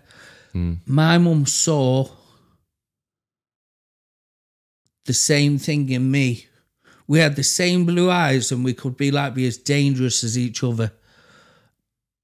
[0.51, 0.73] hmm.
[0.85, 2.09] my mum saw
[5.05, 6.47] the same thing in me.
[7.07, 10.37] We had the same blue eyes, and we could be like be as dangerous as
[10.37, 10.91] each other.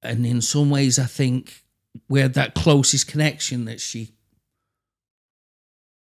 [0.03, 1.63] And in some ways, I think
[2.09, 4.11] we had that closest connection that she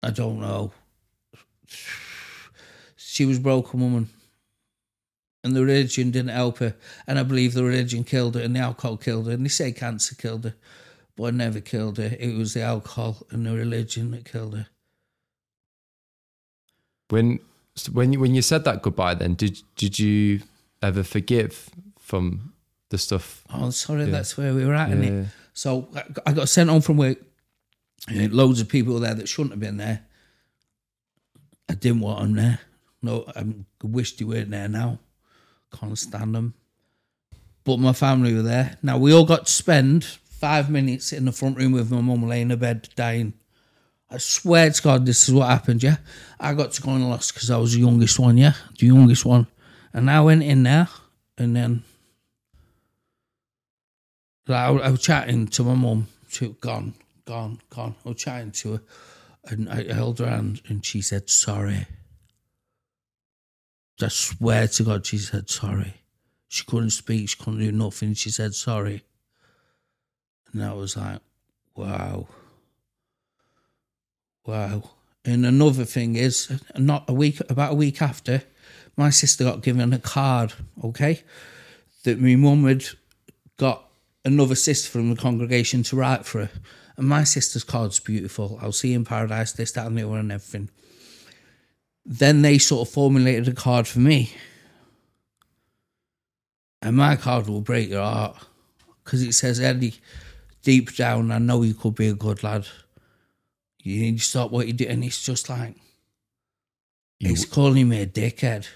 [0.02, 0.72] I don't know.
[3.18, 4.10] She was a broken woman.
[5.44, 6.76] And the religion didn't help her.
[7.08, 9.32] And I believe the religion killed her and the alcohol killed her.
[9.34, 10.54] And they say cancer killed her.
[11.16, 12.16] But it never killed her.
[12.20, 14.68] It was the alcohol and the religion that killed her.
[17.10, 17.40] When
[17.92, 20.42] when you when you said that goodbye then, did did you
[20.84, 22.54] ever forgive from
[22.90, 23.44] the stuff?
[23.52, 24.12] Oh, sorry, Yeah.
[24.12, 24.96] that's where we were at, Yeah.
[24.96, 25.28] innit?
[25.54, 27.18] So I- I got sent home from work.
[28.10, 30.06] and loads of people there that shouldn't have been there.
[31.68, 32.60] I didn't want them there.
[33.02, 33.46] No, I
[33.84, 35.00] wish they weren't there now.
[35.72, 36.54] Can't stand them.
[37.64, 38.78] But my family were there.
[38.82, 42.28] Now we all got to spend five minutes in the front room with my mum
[42.28, 43.34] laying in bed dying.
[44.10, 45.84] I swear to God, this is what happened.
[45.84, 45.98] Yeah,
[46.40, 48.38] I got to go and lost because I was the youngest one.
[48.38, 49.48] Yeah, the youngest one,
[49.92, 50.88] and I went in there,
[51.38, 51.84] and then
[54.48, 56.08] like, I, I was chatting to my mum.
[56.30, 56.94] She was gone,
[57.26, 57.96] gone, gone.
[58.06, 58.82] I was chatting to her,
[59.46, 61.86] and I held her hand, and she said sorry.
[64.02, 65.96] I swear to God, she said sorry.
[66.50, 67.30] She couldn't speak.
[67.30, 68.14] She couldn't do nothing.
[68.14, 69.04] She said sorry,
[70.54, 71.20] and I was like,
[71.76, 72.28] wow,
[74.46, 74.84] wow.
[75.26, 78.44] And another thing is, not a week, about a week after,
[78.96, 80.54] my sister got given a card.
[80.84, 81.24] Okay,
[82.04, 82.86] that my mum had
[83.58, 83.90] got
[84.24, 86.52] another sister from the congregation to write for her.
[86.96, 88.58] And my sister's card's beautiful.
[88.62, 90.70] I'll see you in paradise, this, that, and the other, and everything.
[92.10, 94.32] Then they sort of formulated a card for me.
[96.82, 98.38] And my card will break your heart
[99.04, 99.96] because it says, Eddie,
[100.64, 102.66] deep down, I know you could be a good lad.
[103.84, 104.86] You need to stop what you do.
[104.88, 105.76] And it's just like,
[107.20, 108.68] You- he's calling me a dickhead.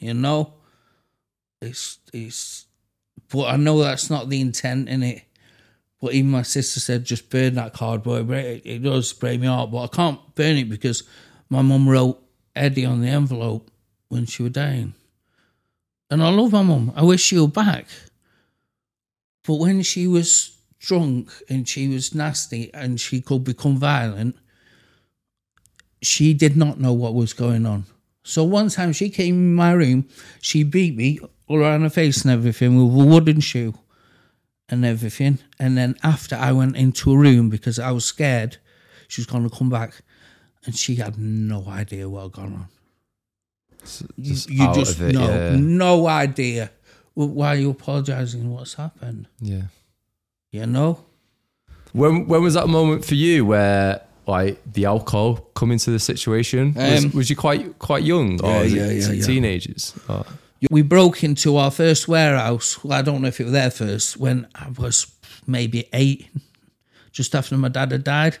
[0.00, 0.54] You know?
[1.60, 2.66] It's, it's,
[3.30, 5.22] but I know that's not the intent in it.
[6.00, 9.46] But even my sister said, just burn that card, But It, it does break me
[9.48, 9.70] heart.
[9.70, 11.02] But I can't burn it because
[11.50, 12.22] my mum wrote
[12.54, 13.70] Eddie on the envelope
[14.08, 14.94] when she was dying.
[16.10, 16.92] And I love my mum.
[16.96, 17.86] I wish she were back.
[19.46, 24.36] But when she was drunk and she was nasty and she could become violent,
[26.02, 27.84] she did not know what was going on.
[28.22, 30.06] So one time she came in my room,
[30.40, 33.74] she beat me all around her face and everything with a wooden shoe
[34.68, 35.38] and everything.
[35.58, 38.58] And then after I went into a room because I was scared
[39.08, 40.02] she was going to come back
[40.64, 42.66] and she had no idea what had gone on.
[44.16, 45.56] You just you out just it, know, yeah.
[45.56, 46.70] no idea.
[47.14, 48.50] Why are you apologising?
[48.50, 49.28] What's happened?
[49.40, 49.62] yeah.
[50.50, 51.04] You know?
[51.92, 56.74] When when was that moment for you where like the alcohol come into the situation?
[56.74, 59.22] Was, Um, was you quite quite young or Yeah, was yeah, yeah, yeah.
[59.26, 59.94] teenagers?
[60.08, 60.26] Or-
[60.70, 62.82] We broke into our first warehouse.
[62.82, 65.06] Well, I don't know if it was there first when I was
[65.46, 66.28] maybe eight,
[67.12, 68.38] just after my dad had died.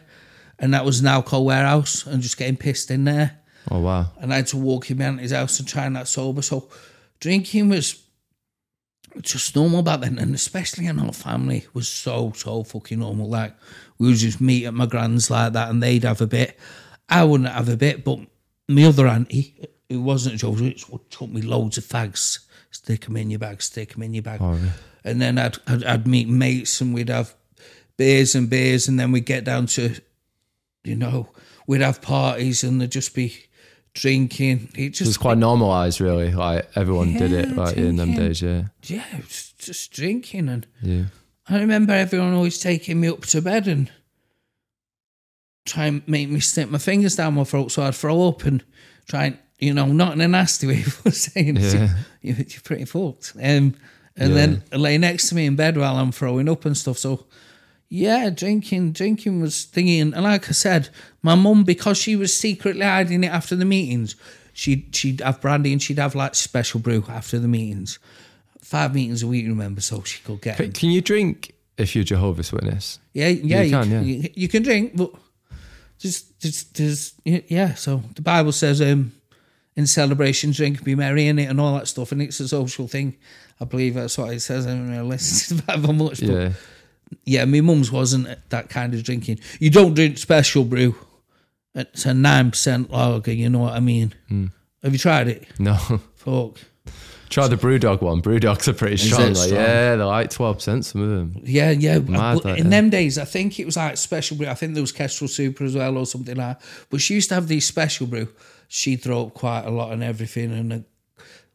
[0.58, 3.38] And that was now called warehouse and just getting pissed in there.
[3.70, 4.06] oh wow.
[4.20, 6.42] and I had to walk him out his house and try and that sober.
[6.42, 6.68] So
[7.20, 8.02] drinking was
[9.22, 13.28] just normal back then, and especially in our family was so so fucking normal.
[13.28, 13.54] Like
[13.98, 16.58] we would just meet at my grand's like that, and they'd have a bit.
[17.08, 18.18] I wouldn't have a bit, but
[18.68, 20.54] my other auntie, who wasn't Joe,
[21.10, 22.40] took me loads of fags.
[22.70, 24.40] Stick them in your bag, stick them in your bag.
[24.42, 24.68] Oh, really?
[25.04, 27.34] And then I'd, I'd I'd meet mates, and we'd have
[27.96, 29.94] beers and beers, and then we'd get down to,
[30.84, 31.28] you know,
[31.66, 33.34] we'd have parties, and there'd just be
[33.94, 34.70] drinking.
[34.74, 36.32] It It was quite normalized, really.
[36.32, 38.40] Like everyone did it, Yeah, like in them days.
[38.42, 41.04] Yeah, yeah, it was just drinking, and yeah.
[41.48, 43.90] I remember everyone always taking me up to bed and
[45.66, 48.64] try and make me stick my fingers down my throat so I'd throw up and
[49.06, 51.94] try and, you know, not in a nasty way, but saying Yeah.
[52.22, 53.32] you're, you're pretty fucked.
[53.36, 53.74] Um,
[54.16, 56.98] and then lay next to me in bed while I'm throwing up and stuff.
[56.98, 57.26] So,
[57.88, 60.00] yeah, drinking, drinking was thingy.
[60.00, 60.90] And like I said,
[61.22, 64.14] my mum, because she was secretly hiding it after the meetings,
[64.52, 67.98] she'd, she'd have brandy and she'd have like special brew after the meetings.
[68.60, 70.58] Five meetings a week, remember, so she could get.
[70.58, 72.98] Can, can you drink if you're Jehovah's Witness?
[73.14, 74.00] Yeah, yeah, You you, can, yeah.
[74.02, 75.10] You, you can drink, but
[75.98, 77.74] just, just, just, yeah.
[77.74, 79.12] So the Bible says, um,
[79.74, 82.88] in celebration, drink, be merry in it, and all that stuff, and it's a social
[82.88, 83.16] thing.
[83.60, 84.66] I believe that's what it says.
[84.66, 86.52] I don't listen to the Bible much, but Yeah.
[87.24, 89.40] Yeah, my mum's wasn't that kind of drinking.
[89.60, 90.94] You don't drink special brew.
[91.74, 93.32] It's a nine percent lager.
[93.32, 94.14] You know what I mean?
[94.28, 94.46] Hmm.
[94.82, 95.46] Have you tried it?
[95.58, 95.74] No.
[96.16, 96.58] Fuck.
[97.30, 98.22] Try the Brewdog one.
[98.22, 99.28] Brewdogs are pretty strong.
[99.28, 99.60] Like, strong?
[99.60, 100.86] yeah, they're like twelve percent.
[100.86, 101.40] Some of them.
[101.44, 101.98] Yeah, yeah.
[101.98, 102.70] Mad, But that, in yeah.
[102.70, 104.46] them days, I think it was like special brew.
[104.46, 106.68] I think there was Kestrel Super as well or something like that.
[106.88, 108.28] But she used to have these special brew.
[108.68, 110.52] She'd throw up quite a lot and everything.
[110.52, 110.78] and uh,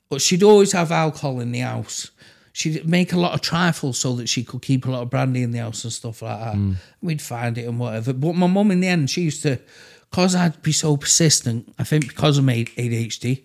[0.10, 2.12] But she'd always have alcohol in the house.
[2.56, 5.42] She'd make a lot of trifles so that she could keep a lot of brandy
[5.42, 6.54] in the house and stuff like that.
[6.56, 6.76] Mm.
[7.02, 8.14] We'd find it and whatever.
[8.14, 9.60] But my mum, in the end, she used to,
[10.12, 13.42] because I'd be so persistent, I think because of my ADHD,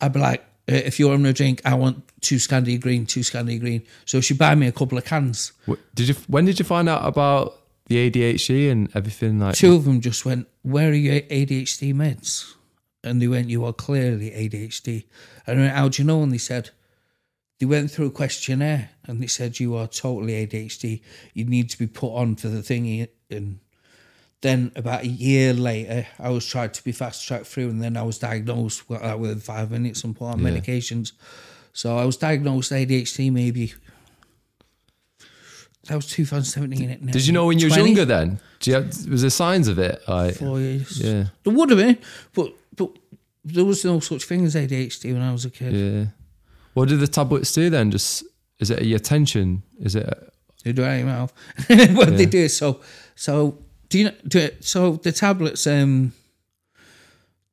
[0.00, 3.20] I'd be like, uh, if you're having a drink, I want two Scandi Green, two
[3.20, 3.82] Scandi Green.
[4.04, 5.52] So she'd buy me a couple of cans.
[5.68, 6.14] Wh- Did you?
[6.26, 9.38] When did you find out about the ADHD and everything?
[9.38, 12.52] Like, Two of them just went, Where are your ADHD meds?
[13.04, 15.04] And they went, You are clearly ADHD.
[15.46, 16.22] And I went, How do you know?
[16.24, 16.70] And they said,
[17.60, 21.02] They went through a questionnaire and they said, You are totally ADHD.
[21.34, 23.08] You need to be put on for the thingy.
[23.30, 23.60] And
[24.40, 27.96] then about a year later, I was tried to be fast tracked through, and then
[27.98, 30.50] I was diagnosed with, uh, within five minutes and put on Yeah.
[30.50, 31.12] medications.
[31.74, 33.74] So I was diagnosed with ADHD maybe.
[35.86, 37.06] That was 2017.
[37.10, 37.90] did you know when you was 20?
[37.90, 38.04] younger?
[38.04, 40.00] Then, do you have, was there signs of it?
[40.08, 40.98] Like, four years.
[41.00, 41.98] yeah, There would have been,
[42.34, 42.90] but but
[43.44, 45.72] there was no such thing as ADHD when I was a kid.
[45.74, 46.04] yeah.
[46.74, 47.90] What do the tablets do then?
[47.90, 48.24] Just
[48.58, 49.62] is it your attention?
[49.80, 50.32] Is it?
[50.64, 51.32] They do it out your mouth.
[51.96, 52.80] what they do so
[53.14, 56.12] so do you know do it, so the tablets um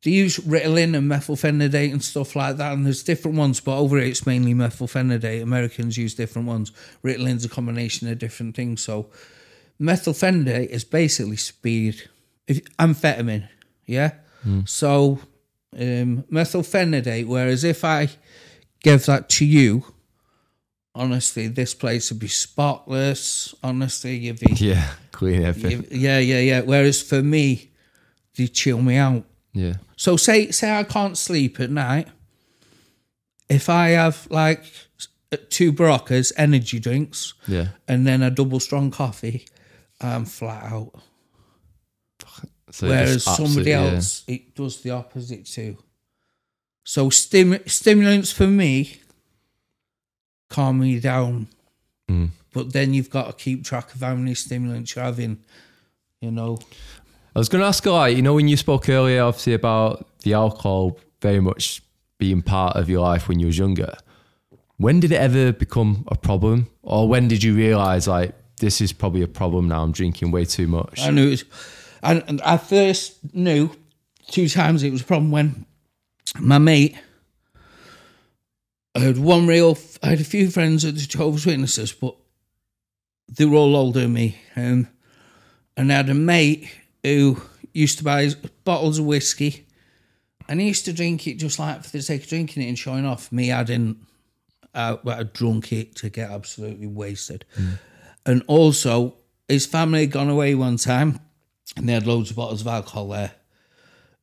[0.03, 3.97] they use Ritalin and methylphenidate and stuff like that, and there's different ones, but over
[3.97, 5.41] here it's mainly methylphenidate.
[5.41, 6.71] Americans use different ones.
[7.03, 8.81] Ritalin's a combination of different things.
[8.81, 9.07] So
[9.81, 12.09] methylphenidate is basically speed,
[12.47, 13.49] if, amphetamine,
[13.85, 14.11] yeah.
[14.65, 15.19] So
[15.73, 17.25] um, methylphenidate.
[17.25, 18.09] Whereas if I
[18.83, 19.83] give that to you,
[20.95, 23.53] honestly, this place would be spotless.
[23.63, 25.85] Honestly, you'd be Yeah, clean everything.
[25.91, 26.61] yeah, yeah, yeah.
[26.61, 27.71] Whereas for me,
[28.35, 29.25] they chill me out.
[29.53, 32.07] Yeah, So say say I can't sleep at night.
[33.49, 34.63] If I have like
[35.49, 37.69] two Beroccas, energy drinks, Yeah.
[37.87, 39.45] and then a double strong coffee,
[39.99, 40.93] I'm flat out.
[42.71, 43.95] So Whereas somebody absolute- yeah.
[43.95, 45.77] else, it does the opposite too.
[46.87, 49.01] So stim- stimulants for me
[50.49, 51.47] calm me down,
[52.09, 52.29] Mm.
[52.53, 55.39] but then you've got to keep track of how many stimulants you're having.
[56.21, 56.59] You know,
[57.35, 60.33] I was going to ask, like, you know, when you spoke earlier, obviously about the
[60.33, 61.81] alcohol very much
[62.19, 63.93] being part of your life when you was younger.
[64.77, 68.93] When did it ever become a problem, or when did you realize like this is
[68.93, 69.83] probably a problem now?
[69.83, 71.01] I'm drinking way too much.
[71.01, 71.43] I knew it.
[72.01, 73.71] And, and I first knew
[74.31, 75.65] two times it was a problem when
[76.39, 76.95] my mate.
[78.95, 79.77] I had one real.
[80.01, 82.15] I had a few friends at the Jehovah's Witnesses, but
[83.29, 84.37] they were all older than me.
[84.55, 84.87] Um,
[85.75, 86.67] and I had a mate
[87.03, 87.41] who
[87.73, 88.29] used to buy
[88.63, 89.67] bottles of whiskey,
[90.49, 92.79] and he used to drink it just like for the sake of drinking it and
[92.79, 93.31] showing off.
[93.31, 93.97] Me, I didn't.
[94.73, 97.45] I, I drunk it to get absolutely wasted.
[98.25, 99.15] And also,
[99.47, 101.19] his family had gone away one time,
[101.75, 103.31] and they had loads of bottles of alcohol there.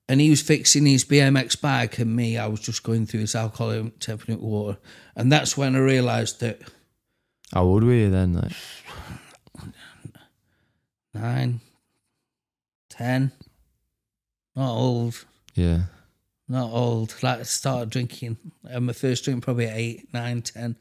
[0.09, 3.35] And he was fixing his BMX bike, and me, I was just going through his
[3.35, 4.79] alcohol and tapping water.
[5.17, 6.61] And that's when I realised that
[7.53, 8.35] How old were you then?
[8.35, 8.53] Like,
[11.15, 11.61] nine,
[12.91, 13.33] ten,
[14.55, 15.85] not old, yeah,
[16.49, 17.15] not old.
[17.23, 20.77] Like I started drinking, and my first drink probably at eight, nine, ten,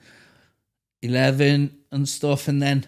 [1.02, 2.50] eleven, and stuff.
[2.50, 2.88] And then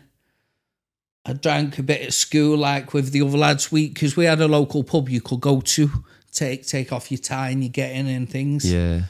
[1.26, 4.42] I drank a bit at school, like with the other lads' week, because we had
[4.42, 6.04] a local pub you could go to,
[6.36, 8.70] take take off your tie and you get in and things.
[8.72, 9.04] yeah,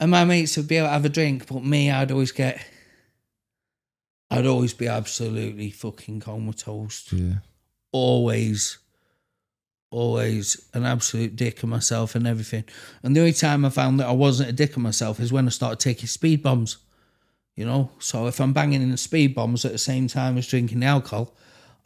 [0.00, 2.64] And my mates would be able to have a drink, but me, I'd always get,
[4.30, 7.12] I'd always be absolutely fucking comatose.
[7.12, 7.34] yeah.
[7.92, 8.78] Always,
[9.90, 12.64] always an absolute dick of myself and everything.
[13.02, 15.46] And the only time I found that I wasn't a dick of myself is when
[15.46, 16.78] I started taking speed bombs.
[17.56, 20.46] You know, so if I'm banging in the speed bombs at the same time as
[20.48, 21.34] drinking the alcohol,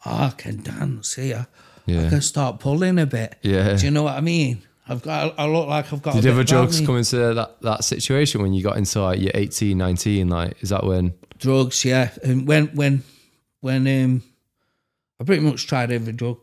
[0.05, 1.47] I can dance here.
[1.85, 2.05] Yeah.
[2.05, 3.35] I can start pulling a bit.
[3.41, 3.75] Yeah.
[3.75, 4.61] Do you know what I mean?
[4.89, 5.35] I've got.
[5.37, 6.15] I look like I've got.
[6.15, 6.85] Did a ever drugs me.
[6.87, 10.29] come into that, that situation when you got into like your 18, 19?
[10.29, 11.13] Like, is that when?
[11.39, 12.09] drugs, yeah.
[12.23, 13.03] And when when
[13.61, 14.23] when um
[15.19, 16.37] I pretty much tried every drug.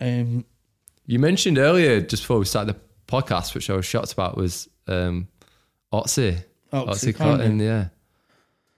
[0.00, 0.44] Um
[1.06, 4.68] You mentioned earlier, just before we started the podcast, which I was shocked about, was
[4.88, 5.28] um,
[5.92, 6.38] Oxy.
[6.72, 7.60] Oxycontin.
[7.60, 7.88] Yeah.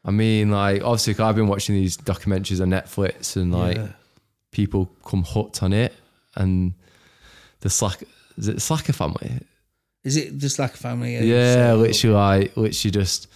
[0.05, 3.89] I mean, like, obviously, 'cause I've been watching these documentaries on Netflix and, like, Yeah.
[4.51, 5.95] people come hooked on it.
[6.35, 6.73] And
[7.61, 8.03] the Slack,
[8.37, 9.41] is it Sackler family?
[10.05, 11.17] is it just Sackler family?
[11.19, 13.29] Yeah, literally, like, literally just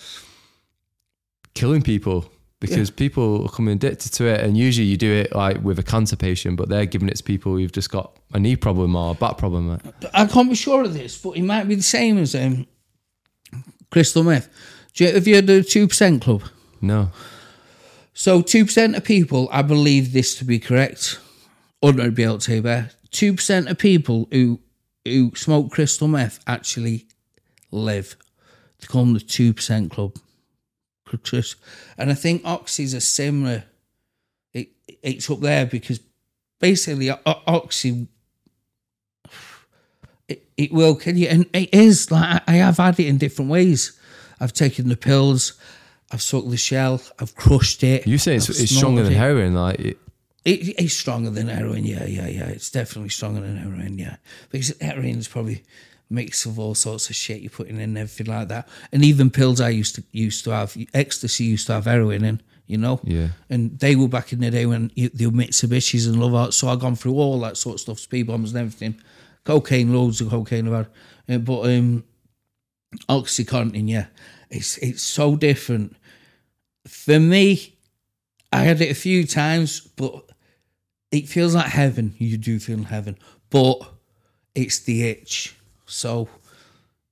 [1.55, 4.41] killing people because people are coming addicted to it.
[4.41, 7.23] And usually you do it, like, with a cancer patient, but they're giving it to
[7.23, 9.81] people who've just got a knee problem or a back problem.
[10.13, 12.67] I can't be sure of this, but it might be the same as um
[13.91, 14.49] crystal meth.
[14.97, 16.43] You, have you heard the two percent club?
[16.81, 17.11] No.
[18.15, 21.21] So two percent of people, I believe this to be correct.
[21.83, 24.61] Under be able to say two percent of people who
[25.13, 27.07] who smoke crystal meth actually
[27.71, 28.17] live.
[28.81, 30.17] They call them the two percent club.
[31.97, 33.65] And I think oxys are similar.
[34.53, 34.69] It
[35.03, 36.01] it's up there because
[36.61, 38.09] basically oxy.
[40.29, 43.19] It, it will kill you, and it is like I I have had it in
[43.19, 43.99] different ways.
[44.41, 45.55] I've taken the pills,
[46.11, 48.07] I've sucked the shell, I've crushed it.
[48.07, 49.17] You say it's, it's stronger than it.
[49.17, 49.55] heroin.
[49.55, 49.99] Like, it,
[50.47, 52.47] It, it's stronger than heroin, yeah, yeah, yeah.
[52.47, 54.17] It's definitely stronger than heroin, yeah.
[54.49, 55.65] Because heroin is probably
[56.09, 58.69] a mix of all sorts of shit you're putting in and everything like that.
[58.93, 62.41] And even pills I used to used to have, ecstasy used to have heroin in,
[62.69, 63.01] you know?
[63.03, 63.31] Yeah.
[63.51, 66.55] And they were back in the day when you, the Mitsubishis and love art.
[66.55, 69.01] So I've gone through all that sort of stuff, speed bombs and everything.
[69.43, 70.87] Cocaine, loads of cocaine about.
[71.29, 72.05] Uh, but um,
[73.09, 74.07] Oxycontin, yeah,
[74.49, 75.97] it's it's so different.
[76.87, 77.77] For me,
[78.53, 80.23] I had it a few times, but
[81.17, 82.15] it feels like heaven.
[82.19, 83.17] You do feel heaven,
[83.51, 83.79] but
[84.55, 85.57] it's the itch.
[85.87, 86.29] So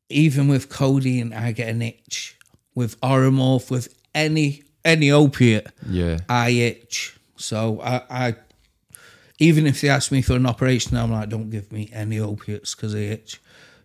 [0.09, 2.37] even with codeine, I get an itch.
[2.75, 6.19] With Oromorph, with any any opiate, yeah.
[6.29, 7.17] I itch.
[7.37, 8.35] So I, I
[9.39, 12.75] even if they ask me for an operation, I'm like, don't give me any opiates
[12.75, 13.41] because I itch.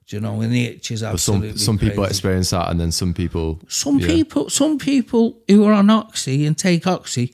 [0.08, 0.42] Do you know?
[0.42, 1.50] And the itch is But absolutely.
[1.50, 2.12] some some people crazy.
[2.12, 3.60] experience that, and then some people.
[3.68, 4.08] Some yeah.
[4.08, 7.32] people, some people who are on oxy and take oxy,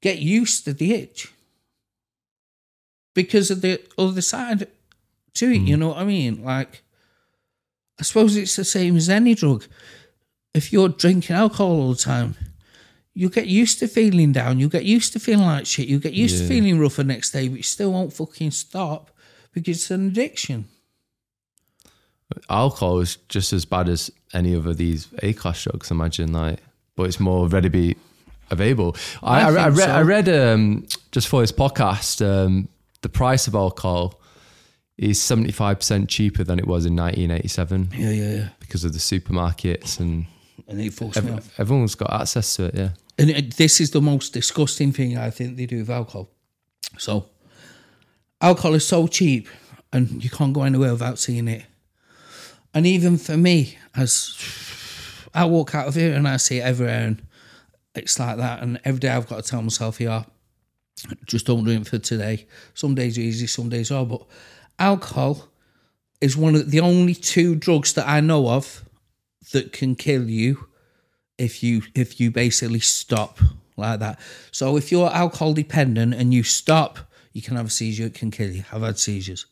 [0.00, 1.32] get used to the itch
[3.16, 4.68] because of the other side
[5.34, 5.58] to it.
[5.58, 5.66] Hmm.
[5.66, 6.44] You know what I mean?
[6.44, 6.84] Like,
[7.98, 9.64] I suppose it's the same as any drug.
[10.54, 12.36] If you're drinking alcohol all the time,
[13.14, 14.60] you get used to feeling down.
[14.60, 15.88] You get used to feeling like shit.
[15.88, 19.10] You get used to feeling rough the next day, but you still won't fucking stop
[19.52, 20.66] because it's an addiction.
[22.50, 25.90] Alcohol is just as bad as any of these A class drugs.
[25.90, 26.60] Imagine like
[26.96, 27.96] but it's more readily
[28.50, 28.96] available.
[29.22, 29.92] I, I, I I, think read, so.
[29.92, 32.68] I read um, just for this podcast, um,
[33.02, 34.20] the price of alcohol
[34.98, 38.48] is 75% cheaper than it was in 1987 Yeah, yeah, yeah.
[38.60, 40.26] because of the supermarkets and
[40.68, 42.74] And it fucks me ev- everyone's got access to it.
[42.74, 42.90] Yeah.
[43.18, 46.28] And this is the most disgusting thing I think they do with alcohol.
[46.98, 47.26] So,
[48.40, 49.48] alcohol is so cheap,
[49.92, 51.64] and you can't go anywhere without seeing it.
[52.74, 54.36] And even for me, as
[55.34, 57.22] I walk out of here and I see it everywhere, and
[57.94, 58.62] it's like that.
[58.62, 60.24] And every day I've got to tell myself, yeah,
[61.26, 62.46] just don't do it for today.
[62.74, 64.04] Some days are easy, some days are.
[64.06, 64.22] But
[64.78, 65.48] alcohol
[66.20, 68.82] is one of the only two drugs that I know of
[69.52, 70.68] that can kill you
[71.38, 73.38] if you if you basically stop
[73.76, 74.18] like that.
[74.52, 76.98] So if you're alcohol dependent and you stop,
[77.32, 78.06] you can have a seizure.
[78.06, 78.64] It can kill you.
[78.72, 79.46] I've had seizures,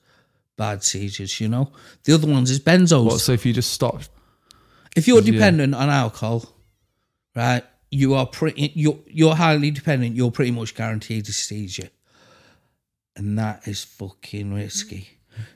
[0.56, 1.40] bad seizures.
[1.40, 1.72] You know.
[2.04, 3.04] The other ones is benzos.
[3.04, 4.00] What, so if you just stop,
[4.96, 5.32] if you're Yeah.
[5.32, 6.46] dependent on alcohol,
[7.36, 8.72] right, you are pretty.
[8.74, 10.16] You're you're highly dependent.
[10.16, 11.90] You're pretty much guaranteed a seizure,
[13.16, 15.08] and that is fucking risky.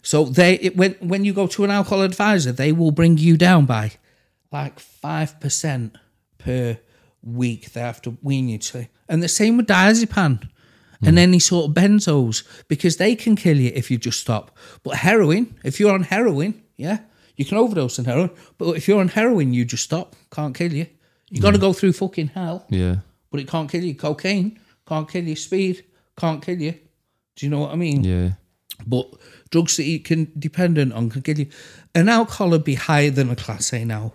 [0.03, 3.37] So they it, when when you go to an alcohol advisor, they will bring you
[3.37, 3.93] down by
[4.53, 5.97] like five percent
[6.39, 6.79] per
[7.22, 7.72] week.
[7.72, 10.49] They have to wean you to, and the same with diazepam
[11.03, 11.18] and hmm.
[11.18, 14.57] any sort of benzos because they can kill you if you just stop.
[14.83, 16.99] But heroin, if you're on heroin, yeah,
[17.37, 18.31] you can overdose on heroin.
[18.59, 20.16] But if you're on heroin, you just stop.
[20.31, 20.87] Can't kill you.
[21.31, 22.97] You got to go through fucking hell, yeah,
[23.31, 23.95] but it can't kill you.
[23.95, 25.37] Cocaine can't kill you.
[25.37, 25.85] Speed
[26.16, 26.72] can't kill you.
[27.37, 28.03] Do you know what I mean?
[28.03, 28.31] yeah,
[28.87, 29.12] But
[29.51, 31.47] drugs that you can dependent on can kill you.
[31.95, 34.12] An alcohol would be higher than a class A now.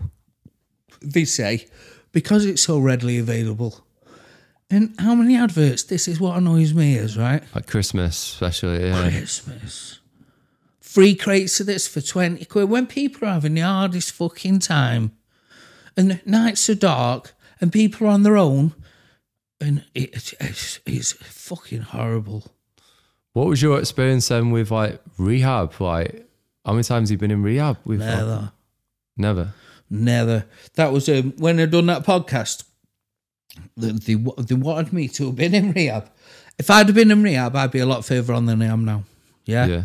[1.01, 1.67] They say
[2.11, 3.85] because it's so readily available.
[4.69, 5.83] And how many adverts?
[5.83, 7.43] This is what annoys me is right.
[7.53, 8.87] like Christmas, especially.
[8.87, 9.99] Yeah, Christmas.
[10.79, 15.11] Free crates of this for 20 quid when people are having the hardest fucking time
[15.95, 18.73] and nights are dark and people are on their own
[19.61, 22.51] and it, it's, it's fucking horrible.
[23.33, 25.79] What was your experience then with like rehab?
[25.79, 26.27] Like,
[26.65, 27.77] how many times have you been in rehab?
[27.85, 28.51] With Never.
[29.17, 29.53] never.
[29.89, 30.45] Never.
[30.75, 32.63] That was um, when I done that podcast.
[33.77, 36.09] They, they, they wanted me to have been in rehab.
[36.57, 38.85] If I'd have been in rehab, I'd be a lot further on than I am
[38.85, 39.03] now.
[39.45, 39.65] Yeah.
[39.65, 39.83] Yeah,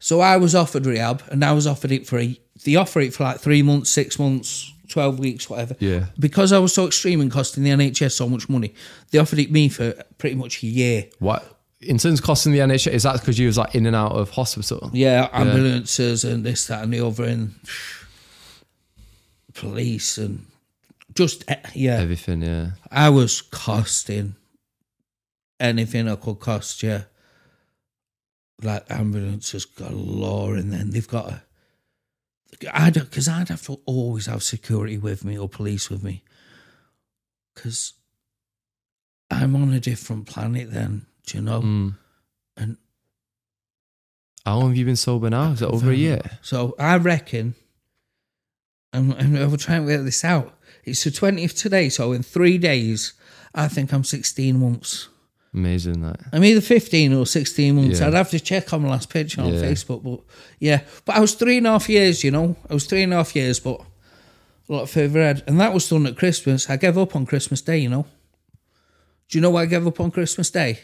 [0.00, 2.38] So I was offered rehab, and I was offered it for a.
[2.64, 5.76] They offer it for like three months, six months, twelve weeks, whatever.
[5.78, 6.06] Yeah.
[6.18, 8.74] Because I was so extreme and costing the NHS so much money,
[9.10, 11.06] they offered it me for pretty much a year.
[11.18, 12.92] What in terms of costing the NHS?
[12.92, 14.90] Is that because you was like in and out of hospital?
[14.92, 17.54] Yeah, ambulances and this, that, and the other, and
[19.54, 20.46] police and
[21.14, 21.98] just eh, yeah.
[21.98, 22.42] Everything.
[22.42, 22.70] Yeah.
[22.90, 24.36] I was costing
[25.60, 27.04] anything I could cost you.
[28.60, 31.42] Like ambulances galore, and then they've got a.
[32.72, 36.24] I don't because I'd have to always have security with me or police with me,
[37.54, 37.92] because
[39.30, 40.72] I'm on a different planet.
[40.72, 41.60] Then do you know?
[41.60, 41.94] Mm.
[42.56, 42.76] And
[44.44, 45.52] How long have you been sober now?
[45.52, 46.22] Is it over a year?
[46.40, 47.54] So I reckon,
[48.94, 50.54] and, and will trying to work this out.
[50.84, 53.12] It's the twentieth today, so in three days,
[53.54, 55.10] I think I'm sixteen months.
[55.54, 56.20] Amazing that.
[56.32, 58.00] I'm either 15 or 16 months.
[58.00, 58.08] Yeah.
[58.08, 59.62] I'd have to check on my last picture on Yeah.
[59.62, 60.20] Facebook, but
[60.58, 60.82] yeah.
[61.04, 62.54] But I was three and a half years, you know.
[62.68, 63.80] I was three and a half years, but
[64.68, 65.44] a lot further ahead.
[65.46, 66.68] And that was done at Christmas.
[66.68, 68.06] I gave up on Christmas Day, you know.
[69.28, 70.80] Do you know why I gave up on Christmas Day?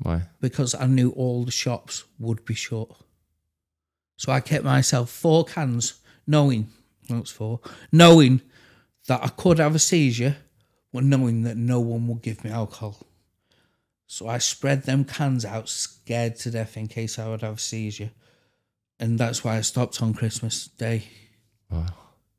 [0.00, 0.22] Why?
[0.40, 2.88] Because I knew all the shops would be shut.
[4.16, 5.94] So I kept myself four cans,
[6.26, 6.68] knowing,
[7.08, 7.60] it's four,
[7.90, 8.42] knowing
[9.06, 10.36] that I could have a seizure,
[10.92, 13.06] but knowing that no one would give me alcohol.
[14.10, 17.60] So I spread them cans out, scared to death in case I would have a
[17.60, 18.10] seizure.
[18.98, 21.04] And that's why I stopped on Christmas Day.
[21.70, 21.86] Wow.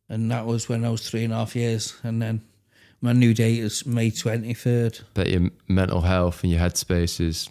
[0.09, 1.93] And that was when I was three and a half years.
[2.03, 2.41] And then
[3.01, 5.01] my new date is May 23rd.
[5.13, 7.49] Bet your mental health and your headspace is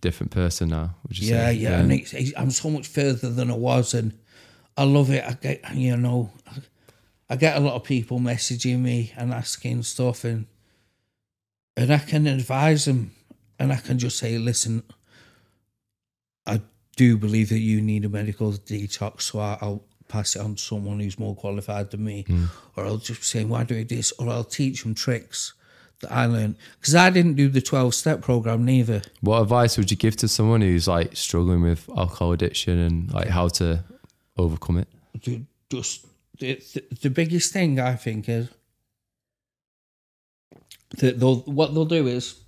[0.00, 0.94] different person now.
[1.08, 1.54] Would you Yeah, say?
[1.54, 1.80] yeah.
[1.80, 3.94] And it's, it's, I'm so much further than I was.
[3.94, 4.16] And
[4.76, 5.24] I love it.
[5.24, 6.30] I get, you know,
[7.28, 10.22] I get a lot of people messaging me and asking stuff.
[10.22, 10.46] And,
[11.76, 13.10] and I can advise them.
[13.60, 14.82] And I can just say, listen,
[16.46, 16.62] I
[16.96, 20.98] do believe that you need a medical detox, so I'll pass it on to someone
[20.98, 22.46] who's more qualified than me, hmm.
[22.74, 24.12] or I'll just say, why do I do this?
[24.18, 25.52] Or I'll teach them tricks
[26.00, 29.02] that I learned because I didn't do the twelve step program neither.
[29.20, 33.28] What advice would you give to someone who's like struggling with alcohol addiction and like
[33.28, 33.84] how to
[34.38, 34.88] overcome it?
[35.22, 36.06] The- Just
[36.38, 38.48] the, the, the biggest thing I think is
[40.98, 42.40] that they'll what they'll do is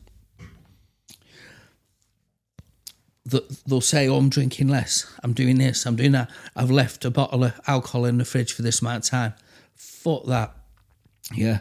[3.25, 5.07] they'll say, "Oh, I'm drinking less.
[5.23, 5.87] I'm doing this.
[5.87, 6.31] I'm doing that.
[6.57, 9.35] I've left a bottle of alcohol in the fridge for this amount of time."
[9.77, 10.57] Fuck that.
[11.35, 11.59] Yeah.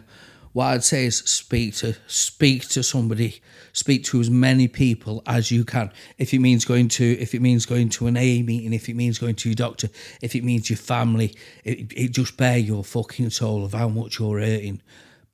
[0.53, 3.41] what I'd say is speak to speak to somebody,
[3.73, 5.91] speak to as many people as you can.
[6.17, 8.95] If it means going to, if it means going to an A meeting, if it
[8.95, 9.89] means going to your doctor,
[10.21, 11.33] if it means your family,
[11.63, 14.81] it, it just bare your fucking soul of how much you're hurting.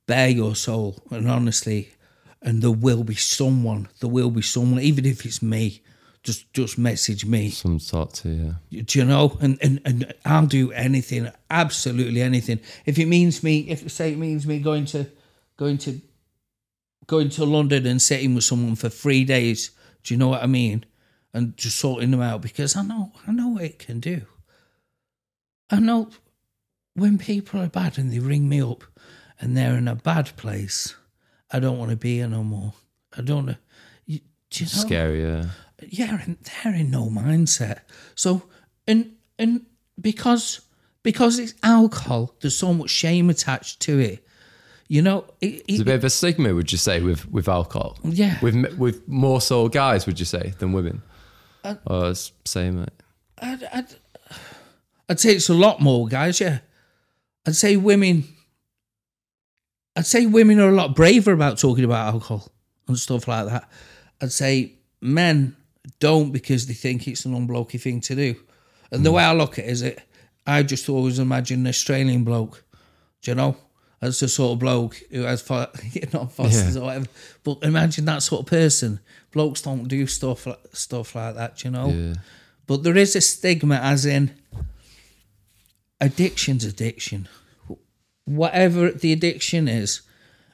[0.06, 1.90] Bare your soul, and honestly,
[2.42, 3.90] and there will be someone.
[4.00, 5.82] There will be someone, even if it's me.
[6.28, 7.52] Just just message me.
[7.52, 8.82] Some sort to yeah.
[8.82, 9.38] Do you know?
[9.40, 12.60] And, and and I'll do anything, absolutely anything.
[12.86, 15.06] If it means me, if say it means me going to
[15.56, 16.02] going to
[17.06, 19.72] going to London and sitting with someone for three days,
[20.04, 20.86] do you know what I mean?
[21.34, 24.24] And just sorting them out because I know I know what it can do.
[25.70, 26.10] I know
[26.94, 28.84] when people are bad and they ring me up
[29.40, 30.94] and they're in a bad place,
[31.50, 32.74] I don't want to be here no more.
[33.18, 33.56] I don't know.
[34.06, 34.20] You,
[34.50, 34.82] do you know?
[34.82, 35.46] Scary, yeah.
[35.82, 37.80] Yeah, and they're in no mindset.
[38.16, 38.44] So
[38.88, 39.66] and and
[40.00, 40.62] because
[41.04, 44.26] because it's alcohol, there's so much shame attached to it.
[44.90, 47.98] You know, it, There's a bit of a stigma, would you say, with with alcohol?
[48.04, 48.38] Yeah.
[48.42, 51.02] With with more so guys, would you say, than women?
[51.64, 52.14] Uh, or
[52.46, 52.80] same.
[52.80, 52.90] Mate.
[53.40, 53.96] I'd, I'd,
[55.10, 56.40] I'd say it's a lot more guys.
[56.40, 56.60] Yeah,
[57.46, 58.24] I'd say women.
[59.96, 62.52] I'd say women are a lot braver about talking about alcohol
[62.88, 63.70] and stuff like that.
[64.22, 65.56] I'd say men
[66.00, 68.36] don't because they think it's an unblokey thing to do.
[68.92, 69.16] And the hmm.
[69.18, 70.02] way I look at it is it,
[70.46, 72.64] I just always imagine an Australian bloke,
[73.22, 73.58] do you know?
[74.00, 75.72] As the sort of bloke who has fo-
[76.14, 76.82] not Foster's Yeah.
[76.82, 77.08] or whatever,
[77.44, 79.00] but imagine that sort of person.
[79.32, 81.90] Blokes don't do stuff like, stuff like that, do you know.
[81.90, 82.14] Yeah.
[82.68, 84.36] But there is a stigma, as in
[86.00, 87.28] addiction's addiction.
[88.26, 90.02] Whatever the addiction is,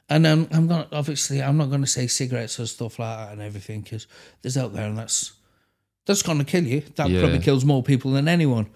[0.08, 3.32] and I'm, I'm gonna obviously I'm not going to say cigarettes or stuff like that
[3.32, 4.06] and everything because
[4.42, 5.32] there's out there and that's
[6.06, 6.82] that's going to kill you.
[6.96, 7.20] That Yeah.
[7.20, 8.66] probably kills more people than anyone.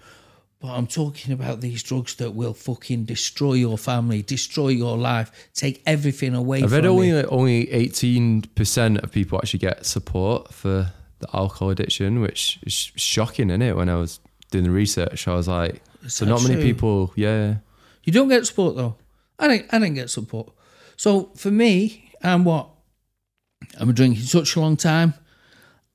[0.59, 5.31] But I'm talking about these drugs that will fucking destroy your family, destroy your life,
[5.53, 9.85] take everything away I from read only like, only eighteen percent of people actually get
[9.85, 13.75] support for the alcohol addiction, which is shocking, isn't it?
[13.77, 14.19] When I was
[14.51, 17.57] doing the research, I was like, so not many people, yeah,
[18.03, 18.95] You don't get support though.
[19.37, 19.73] I didn't.
[19.73, 20.51] I didn't get support.
[20.99, 22.67] So for me, I'm what?
[23.79, 25.13] I'm drinking such a long time.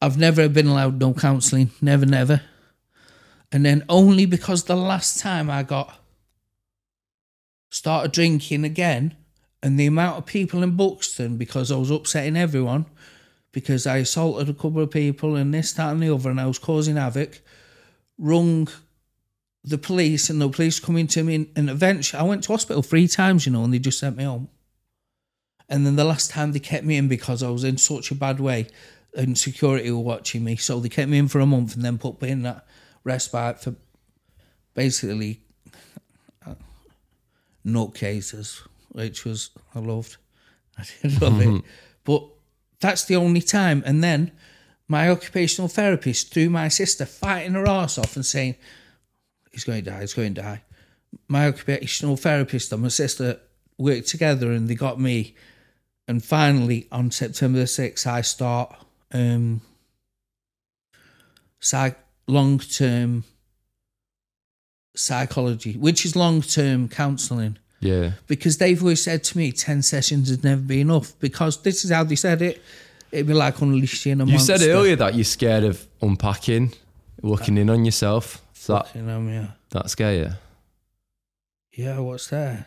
[0.00, 1.72] I've never been allowed no counselling.
[1.82, 2.40] Never, never.
[3.52, 5.94] And then only because the last time I got
[7.70, 9.14] started drinking again,
[9.62, 12.86] and the amount of people in Buxton because I was upsetting everyone,
[13.52, 16.46] because I assaulted a couple of people and this, that, and the other, and I
[16.46, 17.42] was causing havoc.
[18.16, 18.68] Rung
[19.62, 23.06] the police and the police coming to me and eventually I went to hospital three
[23.06, 24.48] times, you know, and they just sent me home.
[25.68, 28.14] And then the last time they kept me in because I was in such a
[28.14, 28.68] bad way
[29.14, 30.56] and security were watching me.
[30.56, 32.66] So they kept me in for a month and then put me in that
[33.04, 33.74] respite for
[34.74, 35.40] basically
[36.46, 36.54] uh,
[37.64, 38.60] nutcases,
[38.92, 40.16] which was I loved.
[40.78, 41.62] I did love it.
[42.04, 42.24] But
[42.80, 43.82] that's the only time.
[43.86, 44.32] And then
[44.88, 48.56] my occupational therapist threw my sister fighting her ass off and saying,
[49.52, 50.62] he's going to die, he's going to die.
[51.28, 53.40] My occupational therapist and my sister
[53.78, 55.34] worked together and they got me.
[56.06, 58.74] And finally, on September the 6th, I start
[59.12, 59.62] um,
[61.60, 63.24] psych- long term
[64.94, 67.58] psychology, which is long term counselling.
[67.80, 71.18] yeah, Because they've always said to me, 10 sessions has never been enough.
[71.20, 72.62] Because this is how they said it.
[73.10, 74.58] It'd be like unleashing a you monster.
[74.58, 76.72] said earlier that you're scared of unpacking,
[77.22, 78.42] looking in on yourself.
[78.66, 79.48] That know, yeah.
[79.70, 80.30] that scare you?
[81.72, 82.66] Yeah, what's there?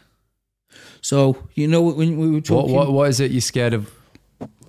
[1.01, 2.75] So you know when we were What, talking.
[2.75, 3.91] what what is it you're scared of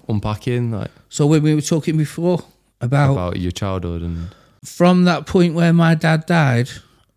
[0.08, 0.70] unpacking?
[0.72, 2.42] Like So when we were talking before
[2.80, 4.34] about, about your childhood and
[4.64, 6.68] from that point where my dad died,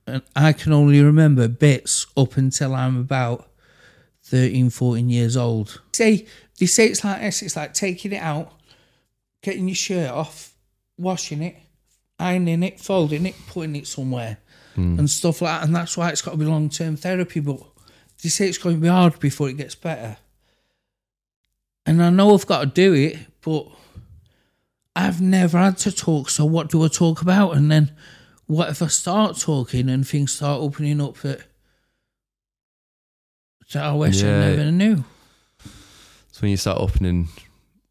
[0.08, 3.50] and I can only remember bits up until I'm about
[4.24, 5.82] 13, 14 years old.
[5.94, 6.26] Say
[6.60, 7.42] they say it's like this.
[7.42, 8.52] It's like taking it out,
[9.42, 10.54] getting your shirt off,
[10.98, 11.56] washing it,
[12.20, 14.38] ironing it, folding it, putting it somewhere,
[14.76, 15.00] hmm.
[15.00, 15.66] and stuff like that.
[15.66, 17.40] And that's why it's got to be long term therapy.
[17.40, 17.62] But
[18.22, 20.18] they say it's going to be hard before it gets better.
[21.86, 23.68] And I know I've got to do it, but
[24.96, 26.30] I've never had to talk.
[26.30, 27.56] So what do I talk about?
[27.56, 27.92] And then
[28.46, 31.42] what if I start talking and things start opening up that,
[33.74, 34.30] that I wish Yeah.
[34.38, 35.04] I never knew?
[36.30, 37.30] it's when you start opening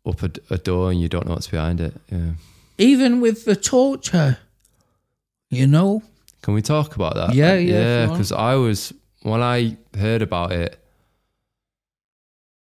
[0.07, 1.95] up a, a door and you don't know what's behind it.
[2.11, 2.33] Yeah.
[2.79, 4.39] Even with the torture,
[5.51, 6.03] you know?
[6.43, 7.35] Can we talk about that?
[7.35, 8.07] Yeah, yeah, yeah.
[8.07, 10.79] Because I was when I heard about it.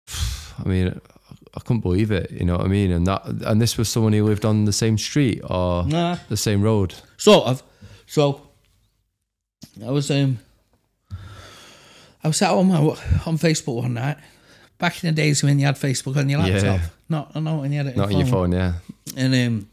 [0.63, 0.99] I mean,
[1.55, 2.31] I couldn't believe it.
[2.31, 2.91] You know what I mean?
[2.91, 6.17] And that and this was someone who lived on the same street or Nah.
[6.29, 6.93] the same road.
[7.17, 7.63] Sort of.
[8.05, 8.41] So
[9.85, 10.39] I was um
[12.23, 14.17] I was sat on my on Facebook one night
[14.77, 16.63] back in the days when you had Facebook on your laptop.
[16.63, 16.81] Yeah.
[17.09, 18.73] Not, not when you had it Not on your phone, yeah.
[19.15, 19.69] and um,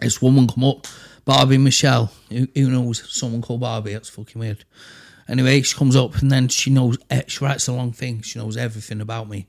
[0.00, 0.88] this woman come up,
[1.24, 3.92] Barbie Michelle, who, who knows someone called Barbie?
[3.92, 4.64] That's fucking weird.
[5.28, 6.98] Anyway, she comes up and then she knows.
[7.10, 8.22] eh, She writes a long thing.
[8.22, 9.46] She knows everything about me.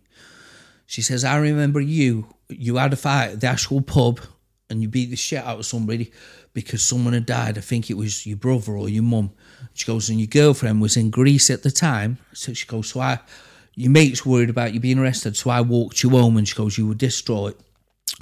[0.86, 2.28] She says, "I remember you.
[2.50, 4.20] You had a fight at the actual pub,
[4.70, 6.12] and you beat the shit out of somebody
[6.54, 7.58] because someone had died.
[7.58, 9.32] I think it was your brother or your mum."
[9.74, 13.00] She goes, "And your girlfriend was in Greece at the time." So she goes, "So
[13.02, 13.20] I."
[13.78, 16.78] Your mate's worried about you being arrested, so I walked you home and she goes,
[16.78, 17.60] You were distraught.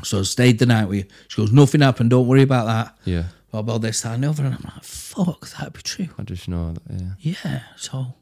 [0.04, 1.06] So I stayed the night with you.
[1.28, 2.98] She goes, Nothing happened, don't worry about that.
[3.06, 3.26] Yeah.
[3.54, 4.46] What about this, that, and the other?
[4.46, 6.08] And I'm like, Fuck, that'd be true.
[6.18, 7.12] I just know that, yeah.
[7.44, 8.16] Yeah, so.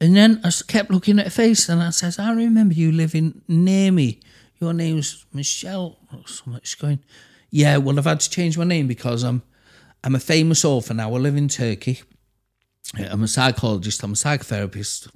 [0.00, 3.42] And then I kept looking at her face and I says, I remember you living
[3.46, 4.18] near me.
[4.60, 6.60] Your name's Michelle or something.
[6.64, 6.98] She's going,
[7.50, 9.42] Yeah, well, I've had to change my name because I'm
[10.02, 11.14] I'm a famous author now.
[11.14, 12.02] I live in Turkey.
[12.98, 15.10] I'm a psychologist, I'm a psychotherapist.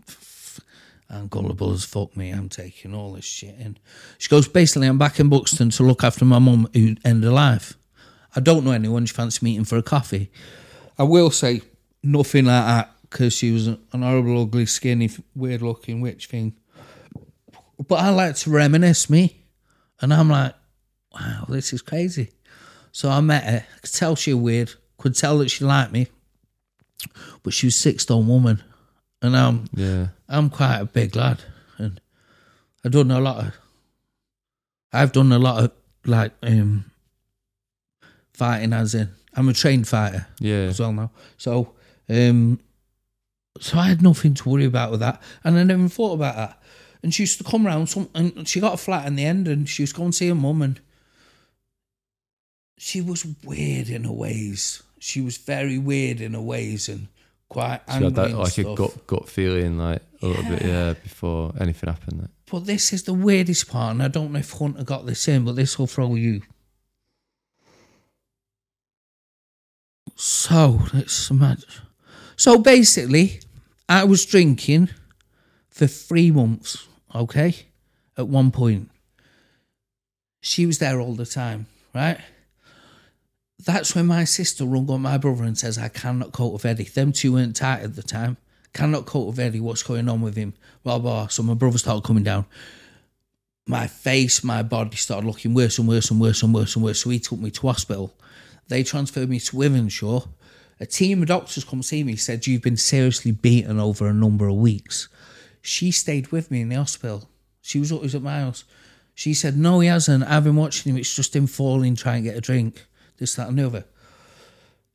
[1.11, 2.31] I'm gullible as fuck me.
[2.31, 3.79] I'm taking all this shit in.
[4.19, 7.31] She goes, basically, I'm back in Buxton to look after my mum who ended her
[7.31, 7.77] life.
[8.35, 10.31] I don't know anyone she fancy meeting for a coffee.
[10.99, 11.63] I will say
[12.03, 16.55] nothing like that because she was an horrible, ugly, skinny, weird looking witch thing.
[17.87, 19.45] But I like to reminisce me.
[20.01, 20.55] And I'm like,
[21.15, 22.31] wow, this is crazy.
[22.91, 23.65] So I met her.
[23.75, 24.73] I could tell she was weird.
[24.99, 26.09] Could tell that she liked me.
[27.43, 28.63] But she was six stone woman.
[29.21, 30.09] And I'm Yeah.
[30.29, 31.43] I'm quite a big lad,
[31.79, 32.01] and
[32.85, 33.55] I've done a lot of.
[34.93, 35.73] I've done a lot of
[36.05, 36.85] like um
[38.43, 40.69] fighting, as in I'm a trained fighter Yeah.
[40.73, 41.11] as well now.
[41.37, 41.53] So,
[42.09, 42.59] um,
[43.61, 46.63] so I had nothing to worry about with that, and I never thought about that.
[47.03, 49.49] And she used to come round, some, and she got a flat in the end,
[49.49, 50.81] and she was going to see her mum, and
[52.79, 54.83] she was weird in her ways.
[54.99, 57.09] She was very weird in her ways, and
[57.49, 58.77] quite angry had that like a stuff.
[58.77, 62.21] gut gut feeling like a little bit, yeah, before anything happened.
[62.23, 62.31] Like.
[62.51, 65.45] But this is the weirdest part, and I don't know if Hunter got this in,
[65.45, 66.43] but this will throw you.
[70.25, 71.69] So let's imagine.
[72.37, 73.41] So basically,
[73.89, 74.91] I was drinking
[75.69, 76.87] for three months.
[77.13, 77.67] Okay,
[78.17, 78.89] at one point,
[80.41, 82.21] she was there all the time, right?
[83.67, 86.85] That's when my sister rung up my brother and says, I cannot cope with Eddie.
[86.85, 88.37] Them two weren't tight at the time.
[88.73, 89.59] Cannot cope with Eddie.
[89.59, 90.55] What's going on with him?
[90.85, 91.27] Blah, blah.
[91.27, 92.47] So my brother started coming down.
[93.67, 97.03] My face, my body started looking worse and worse and worse and worse and worse.
[97.03, 98.15] So he took me to hospital.
[98.69, 100.29] They transferred me to Wythenshawe.
[100.81, 104.49] A team of doctors come see me, said, You've been seriously beaten over a number
[104.49, 105.09] of weeks.
[105.61, 107.29] She stayed with me in the hospital.
[107.61, 108.65] She was always at my house.
[109.15, 110.25] She said, No, he hasn't.
[110.25, 110.99] I've been watching him.
[110.99, 112.87] It's just him falling, trying to get a drink.
[113.19, 113.85] This, that, and the other.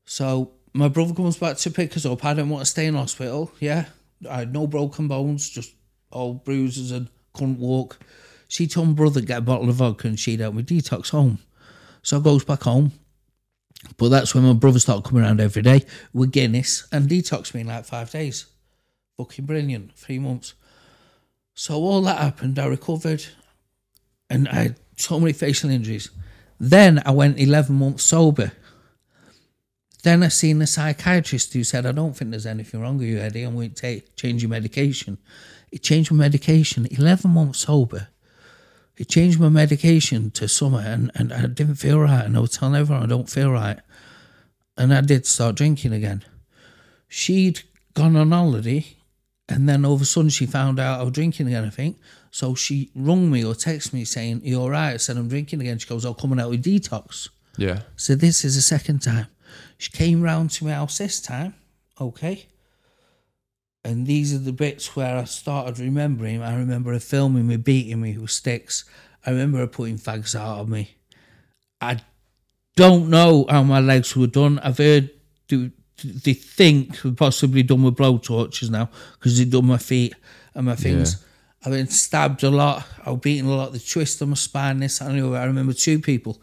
[0.06, 2.26] So my brother comes back to pick us up.
[2.26, 3.52] I didn't want to stay in hospital.
[3.60, 3.86] Yeah.
[4.30, 5.74] I had no broken bones, just
[6.12, 8.00] all bruises and couldn't walk.
[8.48, 11.40] She told my brother get a bottle of vodka and she'd help me detox home.
[12.02, 12.92] So I goes back home.
[13.98, 17.62] But that's when my brother started coming around every day with Guinness and detox me
[17.62, 18.46] in like five days.
[19.18, 19.94] Fucking brilliant.
[19.94, 20.54] Three months.
[21.54, 22.60] So all that happened.
[22.60, 23.26] I recovered
[24.30, 26.10] and I had so many facial injuries.
[26.60, 28.52] Then I went 11 months sober.
[30.04, 33.20] Then I seen a psychiatrist who said, I don't think there's anything wrong with you,
[33.20, 33.44] Eddie.
[33.44, 35.18] Going to take, change your medication.
[35.72, 38.08] He changed my medication 11 months sober.
[38.98, 42.26] He changed my medication to summer and, and I didn't feel right.
[42.26, 43.78] And I was telling everyone I don't feel right.
[44.76, 46.26] And I did start drinking again.
[47.08, 47.62] She'd
[47.94, 48.88] gone on holiday
[49.48, 51.98] and then all of a sudden she found out I was drinking again, I think.
[52.32, 54.94] So she rung me or texted me saying, You all right?
[54.94, 55.78] I said, I'm drinking again.
[55.78, 57.30] She goes, I'll come out with detox.
[57.56, 57.82] Yeah.
[57.98, 59.28] So this is the second time.
[59.78, 61.54] She came round to my house this time,
[62.02, 62.48] okay.
[63.88, 66.42] And these are the bits where I started remembering.
[66.42, 68.84] I remember her filming me, beating me with sticks.
[69.26, 70.98] I remember her putting fags out of me.
[71.80, 72.02] I
[72.76, 74.60] don't know how my legs were done.
[74.60, 75.10] I've heard
[75.48, 75.72] do-
[76.04, 80.16] they think possibly done with blow torches now because they've done my feet
[80.54, 81.24] and my things.
[81.64, 82.86] I've been stabbed a lot.
[83.06, 83.72] I was beaten a lot.
[83.72, 84.80] The twist of my spine.
[84.80, 85.34] This I knew.
[85.34, 86.42] I remember two people,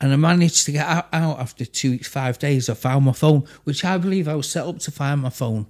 [0.00, 2.70] and I managed to get out, out after two weeks, five days.
[2.70, 5.66] I found my phone, which I believe I was set up to find my phone,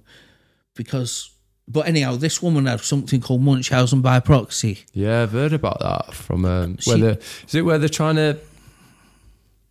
[0.77, 1.31] because.
[1.69, 4.85] But anyhow, this woman had something called Munchausen by proxy.
[4.93, 8.15] Yeah, I've heard about that from um, She- where they're, is it where they're trying
[8.15, 8.37] to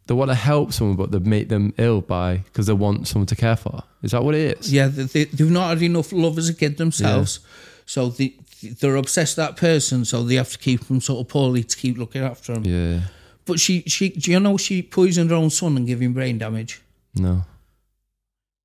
[0.06, 3.26] they want to help someone but they make them ill by because they want someone
[3.26, 3.82] to care for.
[4.02, 4.72] Is that what it is?
[4.72, 7.40] Yeah, they, they, they've not had enough love as a kid themselves,
[7.86, 8.34] so they
[8.80, 10.04] they're obsessed with that person.
[10.04, 12.64] So they have to keep them sort of poorly to keep looking after them.
[12.64, 13.00] Yeah.
[13.46, 16.38] But she she do you know she poisoned her own son and gave him brain
[16.38, 16.82] damage?
[17.14, 17.44] No.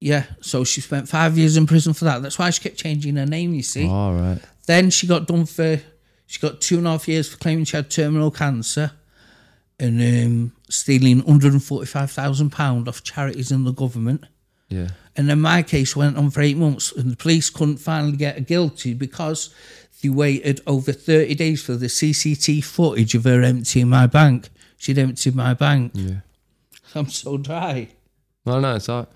[0.02, 2.24] Yeah, so she spent five years in prison for that.
[2.24, 3.54] That's why she kept changing her name.
[3.54, 3.88] You see.
[3.88, 4.39] All right.
[4.66, 5.80] Then she got done for.
[6.26, 8.91] She got two and a half years for claiming she had terminal cancer
[9.82, 14.26] and um, stealing £145,000 off charities and the government.
[14.70, 14.89] Yeah.
[15.18, 18.36] And then my case went on for eight months, and the police couldn't finally get
[18.36, 19.54] her guilty because
[20.02, 24.49] they waited over 30 days for the CCT footage of her emptying my bank.
[24.78, 25.91] She'd emptied my bank.
[25.95, 26.22] Yeah.
[26.95, 27.89] I'm so dry.
[28.45, 29.08] No, no, it's like,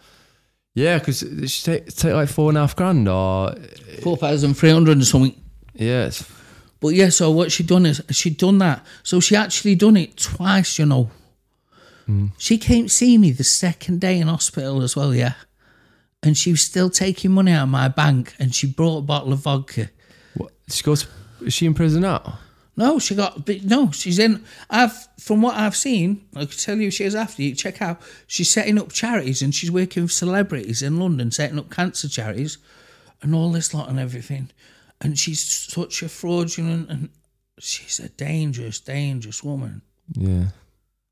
[0.76, 3.56] yeah, because she take, take like four and a half grand or, uh,
[4.04, 5.34] 4,300 and something.
[5.74, 6.30] yeah, it's,
[6.82, 8.86] But yeah, so what she done is she'd done that.
[9.02, 11.10] So she actually done it twice, you know.
[12.06, 12.28] Hmm.
[12.38, 15.34] She came to see me the second day in hospital as well, yeah.
[16.22, 19.32] And she was still taking money out of my bank and she brought a bottle
[19.32, 19.90] of vodka.
[20.36, 21.08] what, she goes,
[21.42, 22.40] is she in prison now?
[22.78, 26.92] No, she got no, she's in I've from what I've seen, I can tell you
[26.92, 30.82] she is after you check out, she's setting up charities and she's working with celebrities
[30.82, 32.58] in London, setting up cancer charities
[33.22, 34.50] and all this lot and everything.
[35.00, 37.10] And she's such a fraudulent and
[37.60, 39.82] she's a dangerous, dangerous woman.
[40.14, 40.48] Yeah.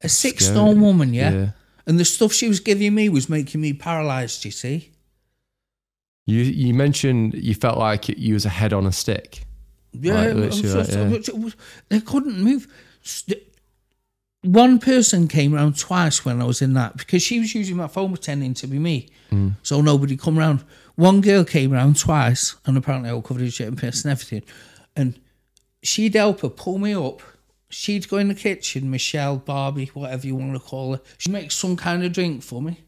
[0.01, 0.57] A six Scary.
[0.57, 1.31] stone woman, yeah?
[1.31, 1.49] Yeah.
[1.87, 4.91] And the stuff she was giving me was making me paralysed, you see?
[6.25, 9.43] You you mentioned you felt like you was a head on a stick.
[9.93, 10.91] Yeah, Right, was just-
[11.29, 11.55] it was-
[11.89, 12.67] they couldn't move.
[14.41, 17.87] One person came around twice when I was in that because she was using my
[17.87, 19.49] phone pretending to be me, hmm.
[19.61, 20.65] so nobody come round.
[20.95, 24.11] One girl came around twice, and apparently I was covered in shit and piss and
[24.11, 24.43] everything,
[24.97, 25.17] and
[25.81, 27.21] she'd help her pull me up.
[27.69, 31.01] She'd go in the kitchen, Michelle, Barbie, whatever you want to call her.
[31.17, 32.81] She'd make some kind of drink for me,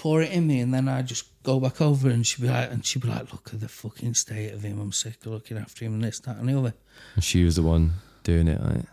[0.00, 2.70] pour it in me, and then I'd just go back over and she'd be like,
[2.70, 4.80] and she'd be like, look at the fucking state of him.
[4.80, 6.72] I'm sick of looking after him and this, that, and the other.
[7.16, 7.92] And she was the one
[8.24, 8.64] doing it.
[8.64, 8.86] Like,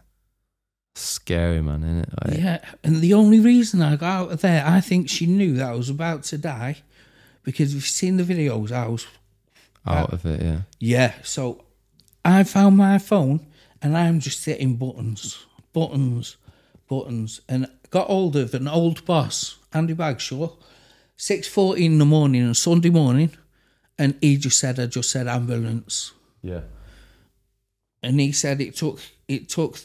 [0.95, 2.09] scary man, isn't it?
[2.25, 5.53] Like, Yeah, and the only reason I got out of there, I think she knew
[5.53, 6.83] that I was about to die,
[7.43, 9.07] because if you've seen the videos, I was
[9.85, 10.61] Out of it, yeah.
[10.79, 11.13] yeah.
[11.23, 11.63] So
[12.25, 13.47] I found my phone,
[13.81, 16.35] and I'm just hitting buttons, buttons,
[16.89, 20.51] buttons, and got hold of an old boss, Andy Bagshaw,
[21.17, 23.31] six fourteen in the morning on Sunday morning,
[23.97, 26.61] and he just said, "I just said ambulance." Yeah.
[28.03, 29.79] and he said it took it took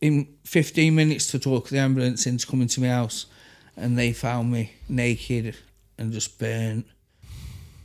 [0.00, 3.26] him 15 minutes to talk the ambulance into coming to my house
[3.76, 5.56] and they found me naked
[5.98, 6.86] and just burnt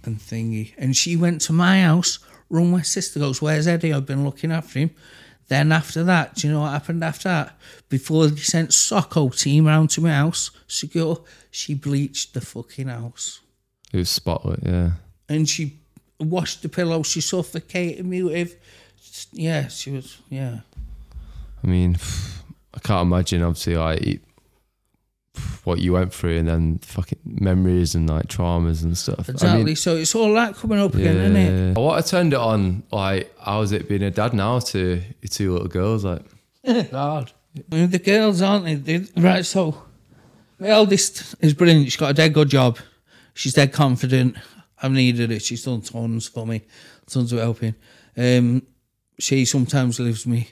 [0.03, 2.19] and thingy and she went to my house
[2.49, 4.91] Run, my sister goes where's Eddie I've been looking after him
[5.49, 7.59] then after that do you know what happened after that?
[7.89, 11.21] Before they sent SOCO team round to my house secure
[11.51, 13.41] she bleached the fucking house.
[13.91, 14.91] It was spotlight, yeah.
[15.27, 15.79] and she
[16.19, 18.57] washed the pillow she suffocated me with
[19.31, 20.59] yeah she was yeah.
[21.63, 21.97] I mean,
[22.73, 24.21] I can't imagine, obviously, like
[25.63, 29.29] what you went through and then fucking memories and like traumas and stuff.
[29.29, 29.61] Exactly.
[29.61, 31.77] I mean, so it's all that coming up again, isn't it?
[31.77, 34.79] What I turned it on, like, how's it being a dad now to
[35.21, 36.03] your two little girls?
[36.05, 36.23] Like,
[36.91, 37.31] God.
[37.71, 38.75] I mean, the girls, aren't they?
[38.75, 39.83] They- Right, so
[40.59, 41.85] my eldest is brilliant.
[41.85, 42.77] She's got a dead good job.
[43.33, 44.35] She's dead confident.
[44.81, 45.41] I've needed it.
[45.41, 46.61] She's done tons for me,
[47.07, 47.75] tons of helping.
[48.17, 48.63] Um,
[49.19, 50.49] she sometimes leaves me,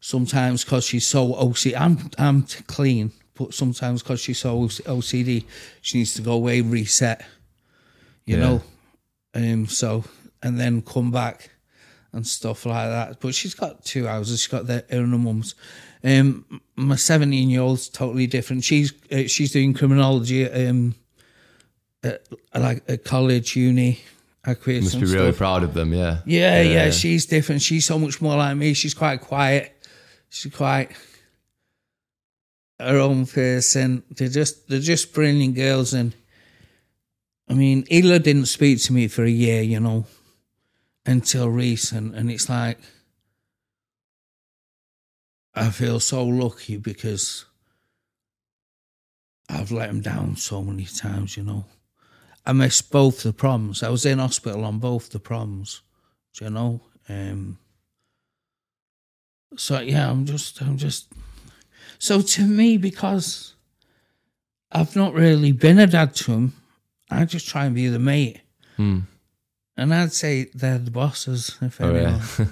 [0.00, 1.74] sometimes because she's so OCD.
[1.78, 3.12] I'm, I'm clean,
[3.44, 5.44] but sometimes because she's so OCD,
[5.80, 7.24] she needs to go away, reset,
[8.26, 8.42] you Yeah.
[8.42, 8.62] know.
[9.34, 10.04] Um, so,
[10.42, 11.50] and then come back
[12.12, 13.20] and stuff like that.
[13.20, 14.40] But she's got two houses.
[14.40, 15.54] She's got the, her and her mum's.
[16.04, 18.64] Um, my 17 year old's totally different.
[18.64, 20.94] She's uh, she's doing criminology at, um,
[22.02, 24.00] at, like at college, uni,
[24.44, 24.64] must
[25.00, 26.18] be really proud of them, yeah.
[26.26, 27.62] Yeah, yeah, she's different.
[27.62, 28.74] She's so much more like me.
[28.74, 29.72] She's quite quiet.
[30.28, 30.90] She's quite
[32.88, 34.02] her own person.
[34.10, 35.92] They're just they're just brilliant girls.
[35.94, 36.14] And
[37.48, 40.06] I mean, Hila didn't speak to me for a year, you know,
[41.06, 42.14] until recent.
[42.14, 42.78] And it's like
[45.54, 47.44] I feel so lucky because
[49.48, 51.66] I've let him down so many times, you know.
[52.44, 53.82] I missed both the proms.
[53.82, 55.82] I was in hospital on both the proms,
[56.40, 56.80] you know.
[57.08, 57.58] Um,
[59.56, 61.12] so yeah, I'm just, I'm just.
[62.02, 63.54] So to me, because
[64.72, 66.52] I've not really been a dad to him,
[67.08, 68.40] I just try and be the mate.
[68.76, 69.02] Hmm.
[69.76, 72.20] And I'd say they're the bosses, if Oh, anyone.
[72.38, 72.46] yeah.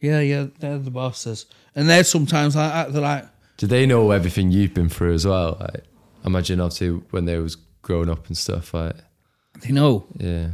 [0.00, 1.44] yeah, yeah, they're the bosses,
[1.74, 2.92] and they're sometimes like that.
[2.94, 3.26] They're like,
[3.58, 5.58] Do they know everything you've been through as well?
[5.60, 5.84] Like,
[6.24, 8.72] imagine obviously when they was growing up and stuff.
[8.72, 8.96] Like,
[9.60, 10.52] they know, yeah,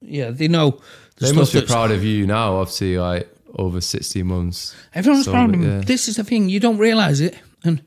[0.00, 0.80] yeah, they know.
[1.16, 2.54] the they must be proud of you now.
[2.58, 4.74] Obviously, like over sixty months.
[4.94, 5.66] Everyone's So, proud of me.
[5.66, 5.80] yeah.
[5.80, 7.36] This is the thing, you don't realise it.
[7.64, 7.82] And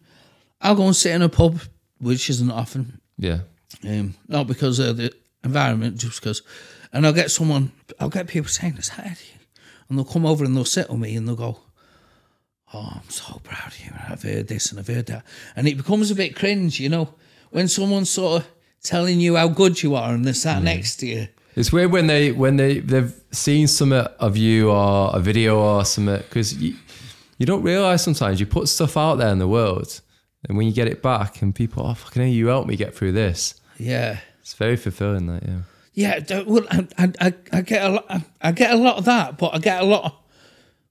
[0.61, 1.59] I'll go and sit in a pub,
[1.99, 3.39] which isn't often, Yeah,
[3.87, 5.11] um, not because of the
[5.43, 6.41] environment, just because.
[6.93, 9.17] And I'll get someone, I'll get people saying, Is that Eddie?
[9.89, 11.59] and they'll come over and they'll sit with me and they'll go,
[12.73, 13.91] "Oh, I'm so proud of you.
[14.07, 17.13] I've heard this and I've heard that," and it becomes a bit cringe, you know,
[17.49, 18.47] when someone's sort of
[18.83, 21.27] telling you how good you are and they're sat next to you.
[21.55, 25.85] It's weird when they when they they've seen some of you or a video or
[25.85, 26.75] something because you,
[27.37, 30.01] you don't realize sometimes you put stuff out there in the world
[30.47, 32.93] and when you get it back and people oh fucking hell you helped me get
[32.93, 34.19] through this Yeah.
[34.41, 35.59] it's very fulfilling that yeah
[35.93, 38.05] Yeah, well, I, I, I, I get a lot.
[38.09, 40.03] I, I get a lot of that, but I get a lot.
[40.05, 40.13] Of,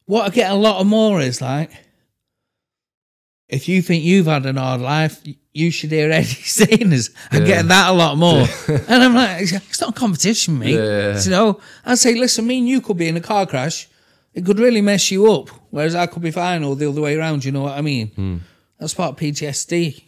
[0.07, 1.71] what I get a lot of more is like,
[3.51, 5.21] if you think you've had an hard life,
[5.53, 6.25] you should hear Eddie
[6.59, 7.11] saying this.
[7.33, 7.47] I Yeah.
[7.47, 10.75] get that a lot more, and I'm like, it's not a competition, mate.
[10.75, 11.21] Yeah.
[11.23, 13.89] You know, I say, listen, me and you could be in a car crash.
[14.33, 17.17] It could really mess you up, whereas I could be fine, or the other way
[17.17, 17.45] around.
[17.45, 18.43] You know what I mean?
[18.79, 20.03] That's part of PTSD.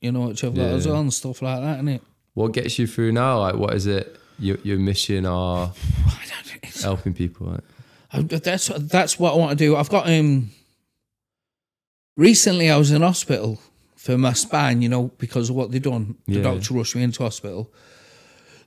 [0.00, 2.02] You know, which I've got as well and stuff like that, isn't it?
[2.34, 5.72] what gets you through now like what is it your, your mission or
[6.06, 7.64] I don't, it's, helping people like?
[8.12, 9.74] I, that's that's what I want to do.
[9.76, 10.50] I've got um.
[12.18, 13.60] Recently, I was in hospital
[13.94, 14.82] for my spine.
[14.82, 16.16] You know, because of what they done.
[16.26, 16.42] The Yeah.
[16.42, 17.72] doctor rushed me into hospital.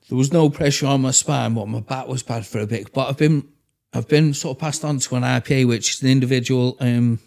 [0.07, 2.93] There was no pressure on my spine, but my back was bad for a bit.
[2.93, 3.43] But I've been,
[3.91, 7.19] I've been sort of passed on to an IPA, which is an individual, um,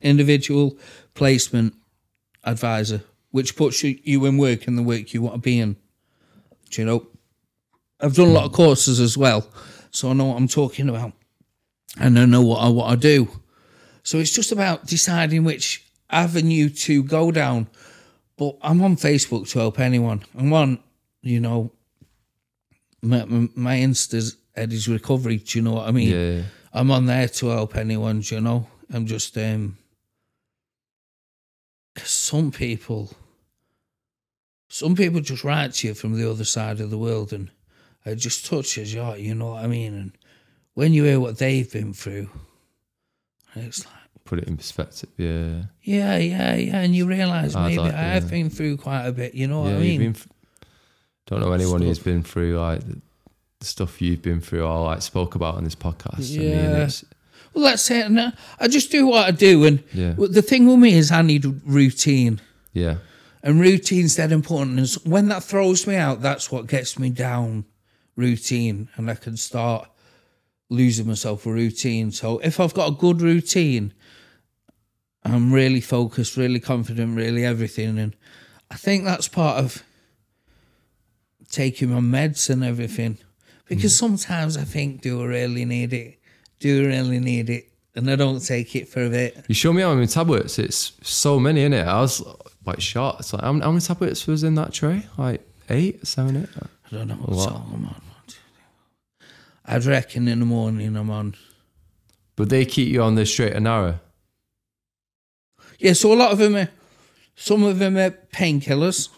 [0.00, 0.78] individual
[1.14, 1.74] placement
[2.44, 3.02] advisor,
[3.32, 5.74] which puts you, you in work in the work you want to be in.
[6.70, 7.06] Do you know?
[8.00, 9.48] I've done a lot of courses as well,
[9.90, 11.14] so I know what I'm talking about,
[11.98, 13.40] and I know what I want to do.
[14.06, 17.66] So it's just about deciding which avenue to go down.
[18.36, 20.22] But I'm on Facebook to help anyone.
[20.38, 20.78] I'm on,
[21.22, 21.72] you know,
[23.02, 23.24] my,
[23.56, 25.38] my, Insta's Eddie's Recovery.
[25.38, 26.10] Do you know what I mean?
[26.10, 26.42] yeah
[26.72, 28.20] I'm on there to help anyone.
[28.20, 29.76] do You know, I'm just um.
[31.96, 33.10] 'cause some people,
[34.68, 37.50] some people just write to you from the other side of the world, and
[38.04, 39.14] it just touches you.
[39.14, 39.94] You know what I mean?
[39.94, 40.12] And
[40.74, 42.30] when you hear what they've been through,
[43.56, 43.95] it's like,
[44.26, 48.24] put it in perspective yeah yeah, yeah, yeah, and you realise maybe life, I have
[48.24, 48.30] yeah.
[48.30, 49.34] been through quite a bit.
[49.34, 50.00] You know what I mean?
[50.02, 50.30] you've been
[51.26, 53.00] don't know anyone who's been through like the,
[53.60, 56.88] the stuff you've been through or like spoke about on this podcast I mean Yeah.
[57.54, 58.06] well, that's it.
[58.06, 58.20] And
[58.60, 60.14] I- just do what I do, and Yeah.
[60.18, 62.40] the thing with me is I need routine.
[62.72, 62.96] yeah
[63.42, 64.78] And routine's that important.
[64.78, 67.64] And when that throws me out, that's what gets me down
[68.16, 68.88] routine.
[68.96, 69.88] And I can start
[70.68, 72.10] losing myself with routine.
[72.12, 73.92] So if I've got a good routine,
[75.32, 77.98] I'm really focused, really confident, really everything.
[77.98, 78.14] And
[78.70, 79.82] I think that's part of
[81.50, 83.18] taking my meds and everything.
[83.66, 83.98] Because mm.
[83.98, 86.18] sometimes I think, do I really need it?
[86.60, 87.68] Do I really need it?
[87.94, 89.44] And I don't take it for a bit.
[89.48, 90.58] You show me how many tablets.
[90.58, 91.86] It's so many in it.
[91.86, 92.22] I was
[92.64, 93.20] like shocked.
[93.20, 95.06] It's like how, many tablets was in that tray?
[95.16, 96.48] Like eight, seven, eight.
[96.92, 97.52] I don't know what's What?
[97.54, 97.82] all I'm on.
[97.82, 97.94] One,
[98.26, 98.62] two, three,
[99.18, 99.74] four.
[99.74, 101.34] I'd reckon in the morning I'm on.
[102.36, 103.98] But they keep you on the straight and narrow.
[105.78, 106.68] Yeah, so a lot of them are,
[107.34, 109.08] some of them are painkillers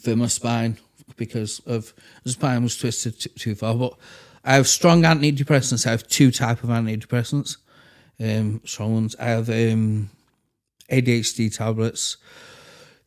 [0.00, 0.78] for my spine
[1.16, 1.92] because of
[2.24, 3.74] the spine was twisted t- too far.
[3.74, 3.94] But
[4.44, 5.86] I have strong antidepressants.
[5.86, 7.56] I have two type of antidepressants.
[8.20, 9.16] Um, strong ones.
[9.18, 10.10] I have um,
[10.90, 12.16] ADHD tablets.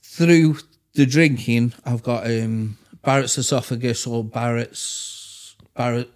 [0.02, 0.58] Through
[0.96, 6.10] the drinking, I've got um, Barrett's esophagus or Barrett's Barrett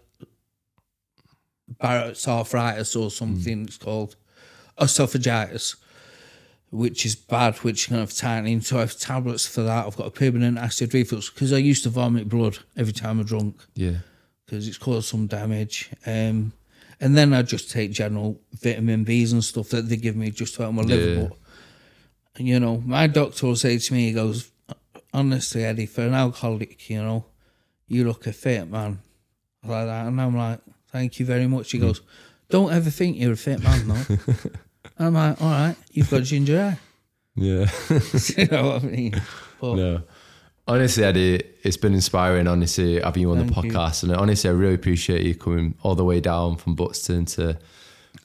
[1.80, 4.16] Barrett's arthritis or something it's called
[4.80, 5.76] esophagitis,
[6.72, 8.62] which is bad, which kind of tightening.
[8.62, 9.86] So I have tablets for that.
[9.86, 13.24] I've got a permanent acid reflux because I used to vomit blood every time I
[13.24, 13.98] drunk Yeah.
[14.46, 15.90] because it's caused some damage.
[16.06, 16.54] Um,
[17.00, 20.56] and then I just take general vitamin Bs and stuff that they give me just
[20.56, 21.22] to help my liver.
[21.22, 21.28] Yeah.
[21.28, 24.50] But, you know, my doctor will say to me, he goes,
[25.14, 27.26] honestly, Eddie, for an alcoholic, you know,
[27.88, 29.00] you look a fit man.
[29.64, 30.08] Like that.
[30.08, 30.60] And I'm like,
[30.92, 31.72] thank you very much.
[31.72, 31.86] He Hmm.
[31.88, 32.02] goes,
[32.50, 34.18] don't ever think you're a fit man, though.
[35.00, 36.80] I'm like, all right, you've got ginger hair.
[37.36, 37.66] Yeah.
[38.38, 39.22] you know what I mean?
[39.62, 40.02] But no.
[40.68, 43.72] Honestly, Eddie, it's been inspiring, honestly, having you on the Thank you.
[43.72, 44.04] podcast.
[44.04, 47.58] And honestly, I really appreciate you coming all the way down from Buxton to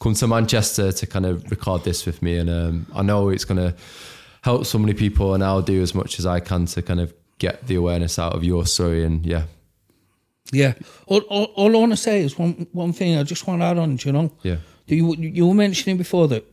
[0.01, 2.37] come to Manchester to kind of record this with me.
[2.37, 3.77] And um, I know it's going to
[4.43, 7.14] help so many people, and I'll do as much as I can to kind of
[7.39, 9.05] get the awareness out of your story.
[9.05, 9.45] And yeah,
[10.53, 10.75] yeah,
[11.07, 13.67] all, all, all I want to say is one one thing I just want to
[13.67, 14.33] add on, do you know?
[14.43, 14.57] yeah,
[14.89, 16.45] You, you were mentioning before that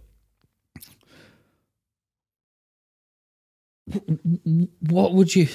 [4.89, 5.47] what would you,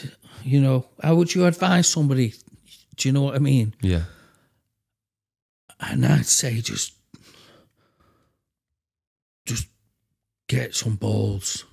[0.45, 2.35] you know, how would you advise somebody?
[2.97, 3.75] Do you know what I mean?
[3.81, 4.03] yeah,
[5.81, 6.93] And I'd say just,
[9.47, 9.69] just
[10.49, 11.65] get some balls.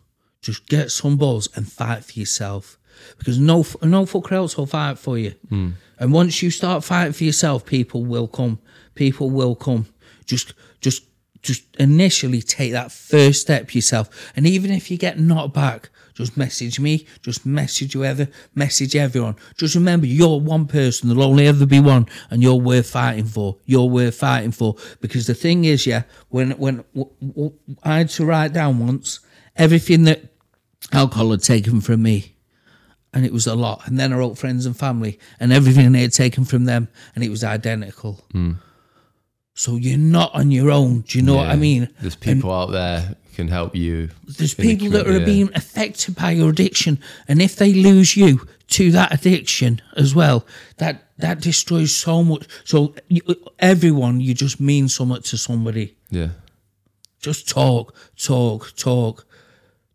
[0.42, 2.78] Just get some balls and fight for yourself.
[3.18, 5.32] Because no, no fucker else will fight for you.
[5.50, 5.72] Hmm.
[6.00, 8.60] And once you start fighting for yourself, people will come.
[8.94, 9.88] people will come.
[10.26, 11.04] Just, just,
[11.42, 14.32] just initially take that first step yourself.
[14.36, 19.36] And even if you get knocked back, just message me, just message whoever, message everyone.
[19.58, 21.10] Just remember, you're one person.
[21.10, 23.58] There'll only ever be one, and you're worth fighting for.
[23.66, 24.76] You're worth fighting for.
[25.02, 27.54] Because the thing is, yeah, when when w- w-
[27.84, 29.20] I had to write down once
[29.58, 30.24] everything that
[30.94, 32.36] alcohol had taken from me,
[33.14, 33.86] and it was a lot.
[33.86, 37.24] And then I wrote friends and family, and everything they had taken from them, and
[37.24, 38.26] it was identical.
[38.32, 38.54] Hmm.
[39.56, 41.02] So you're not on your own.
[41.02, 41.90] Do you know what I mean?
[42.02, 44.10] There's people out there can help you.
[44.26, 48.18] There's in the people that are being affected by your addiction, and if they lose
[48.18, 50.46] you to that addiction as well,
[50.78, 52.46] that that destroys so much.
[52.66, 53.22] So you,
[53.60, 55.96] everyone, you just mean so much to somebody.
[56.10, 56.30] Yeah.
[57.22, 59.26] Just talk, talk, talk.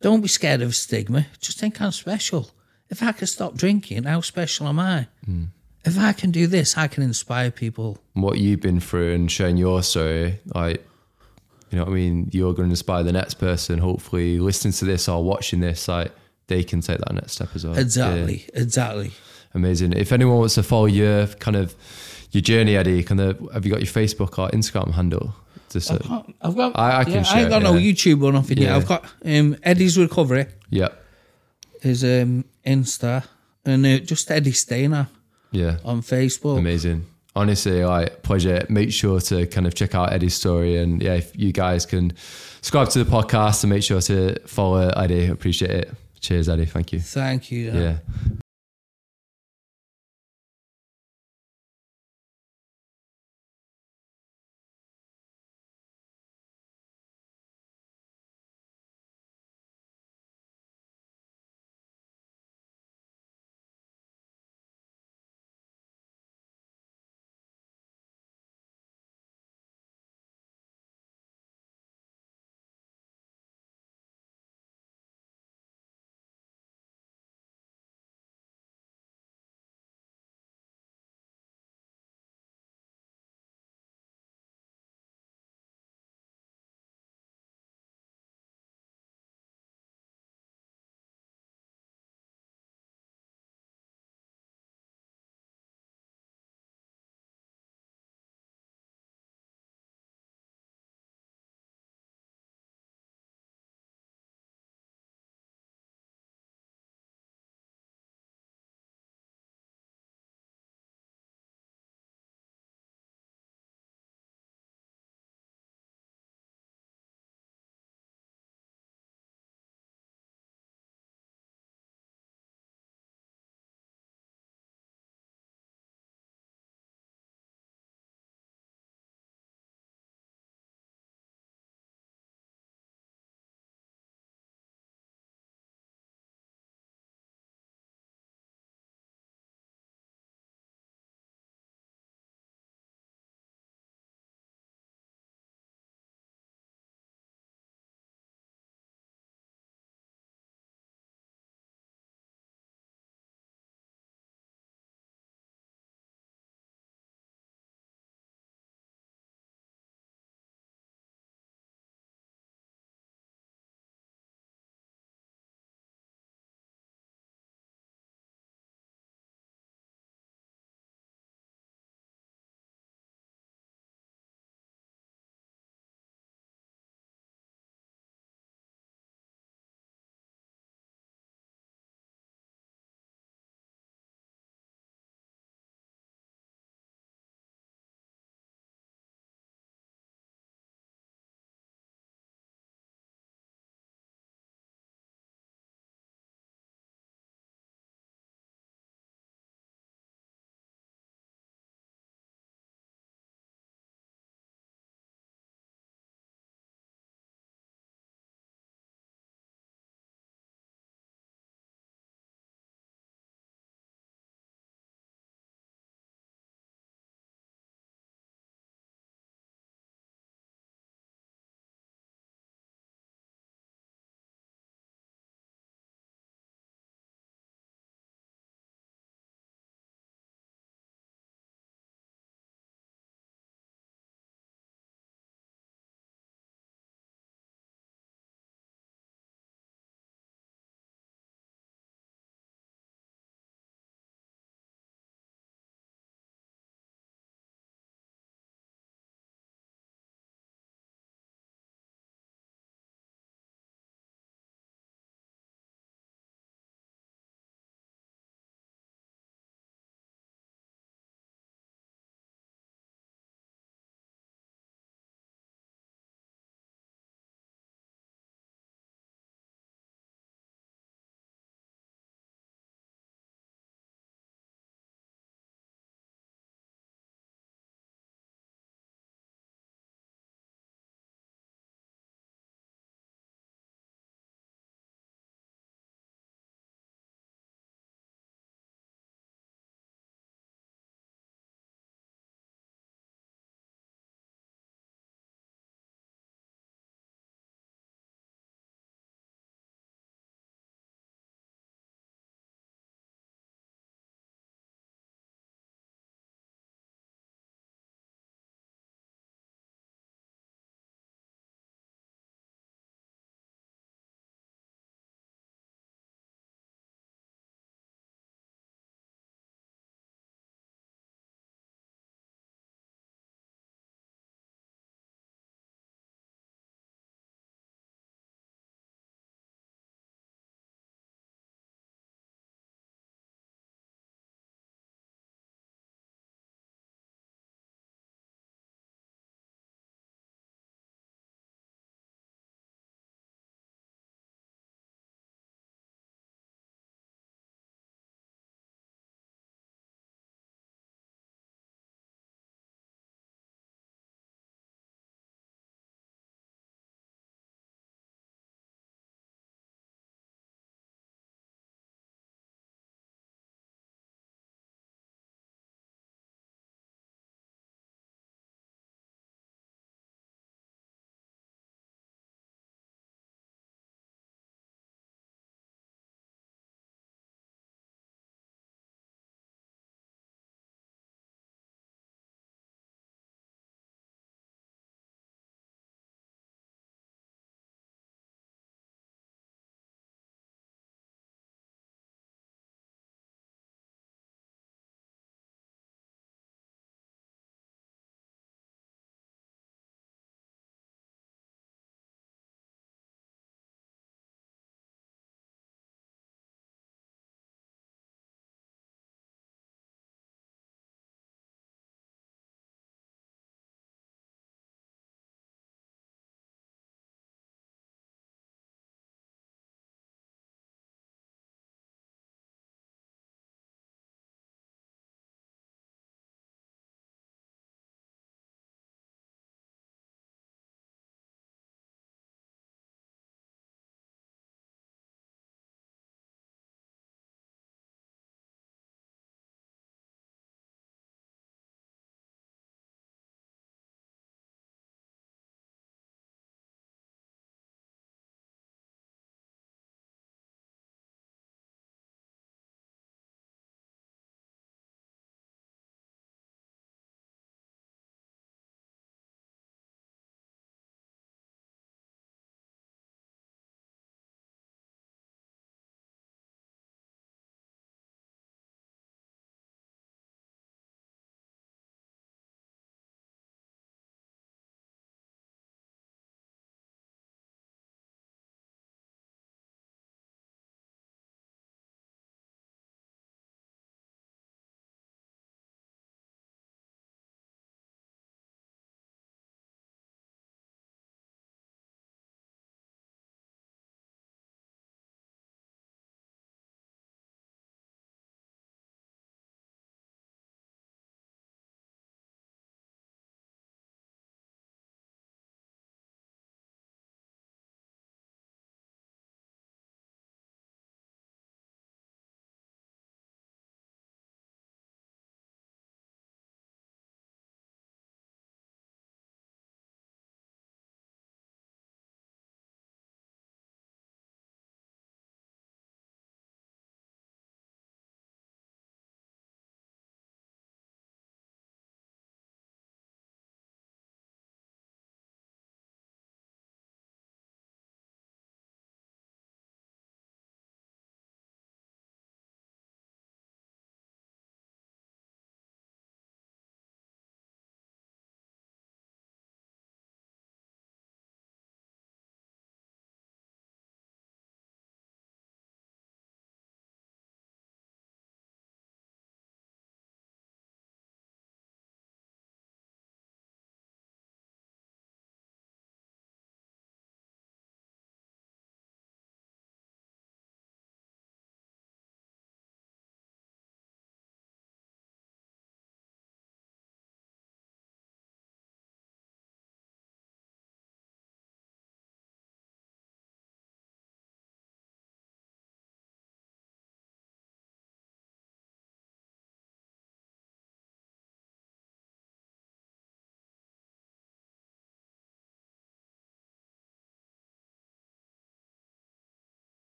[0.00, 1.26] Don't be scared of stigma.
[1.38, 2.50] Just think I'm special.
[2.88, 5.06] If I can stop drinking, how special am I?
[5.24, 5.44] Hmm.
[5.84, 7.98] If I can do this, I can inspire people.
[8.14, 10.86] what you've been through and sharing your story, like,
[11.70, 12.28] you know what I mean?
[12.32, 16.12] You're going to inspire the next person, hopefully, listening to this or watching this, like,
[16.48, 17.74] they can take that next step as well.
[17.74, 19.12] Yeah, Exactly, exactly.
[19.54, 19.92] amazing.
[19.94, 21.74] If anyone wants to follow your kind of
[22.32, 25.34] your journey, Eddie, kind of, have you got your Facebook or Instagram handle?
[25.70, 26.76] Just, uh, I've got.
[26.78, 27.92] I- I can yeah, I share ain't got it, no yeah.
[27.92, 28.72] YouTube or nothing yet.
[28.72, 30.46] I've got um, Eddie's Recovery.
[30.68, 30.88] yeah,
[31.82, 33.24] is um, Insta
[33.64, 35.08] and uh, just Eddie Stainer
[35.52, 35.76] yeah.
[35.84, 36.58] on Facebook.
[36.58, 37.06] Amazing.
[37.36, 38.66] Honestly, like pleasure.
[38.68, 42.12] Make sure to kind of check out Eddie's story, and yeah, if you guys can
[42.16, 45.90] subscribe to the podcast and make sure to follow Eddie, appreciate it.
[46.20, 46.66] Cheers, Eddie.
[46.66, 47.00] Thank you.
[47.00, 47.72] Thank you.
[47.72, 47.98] Yeah.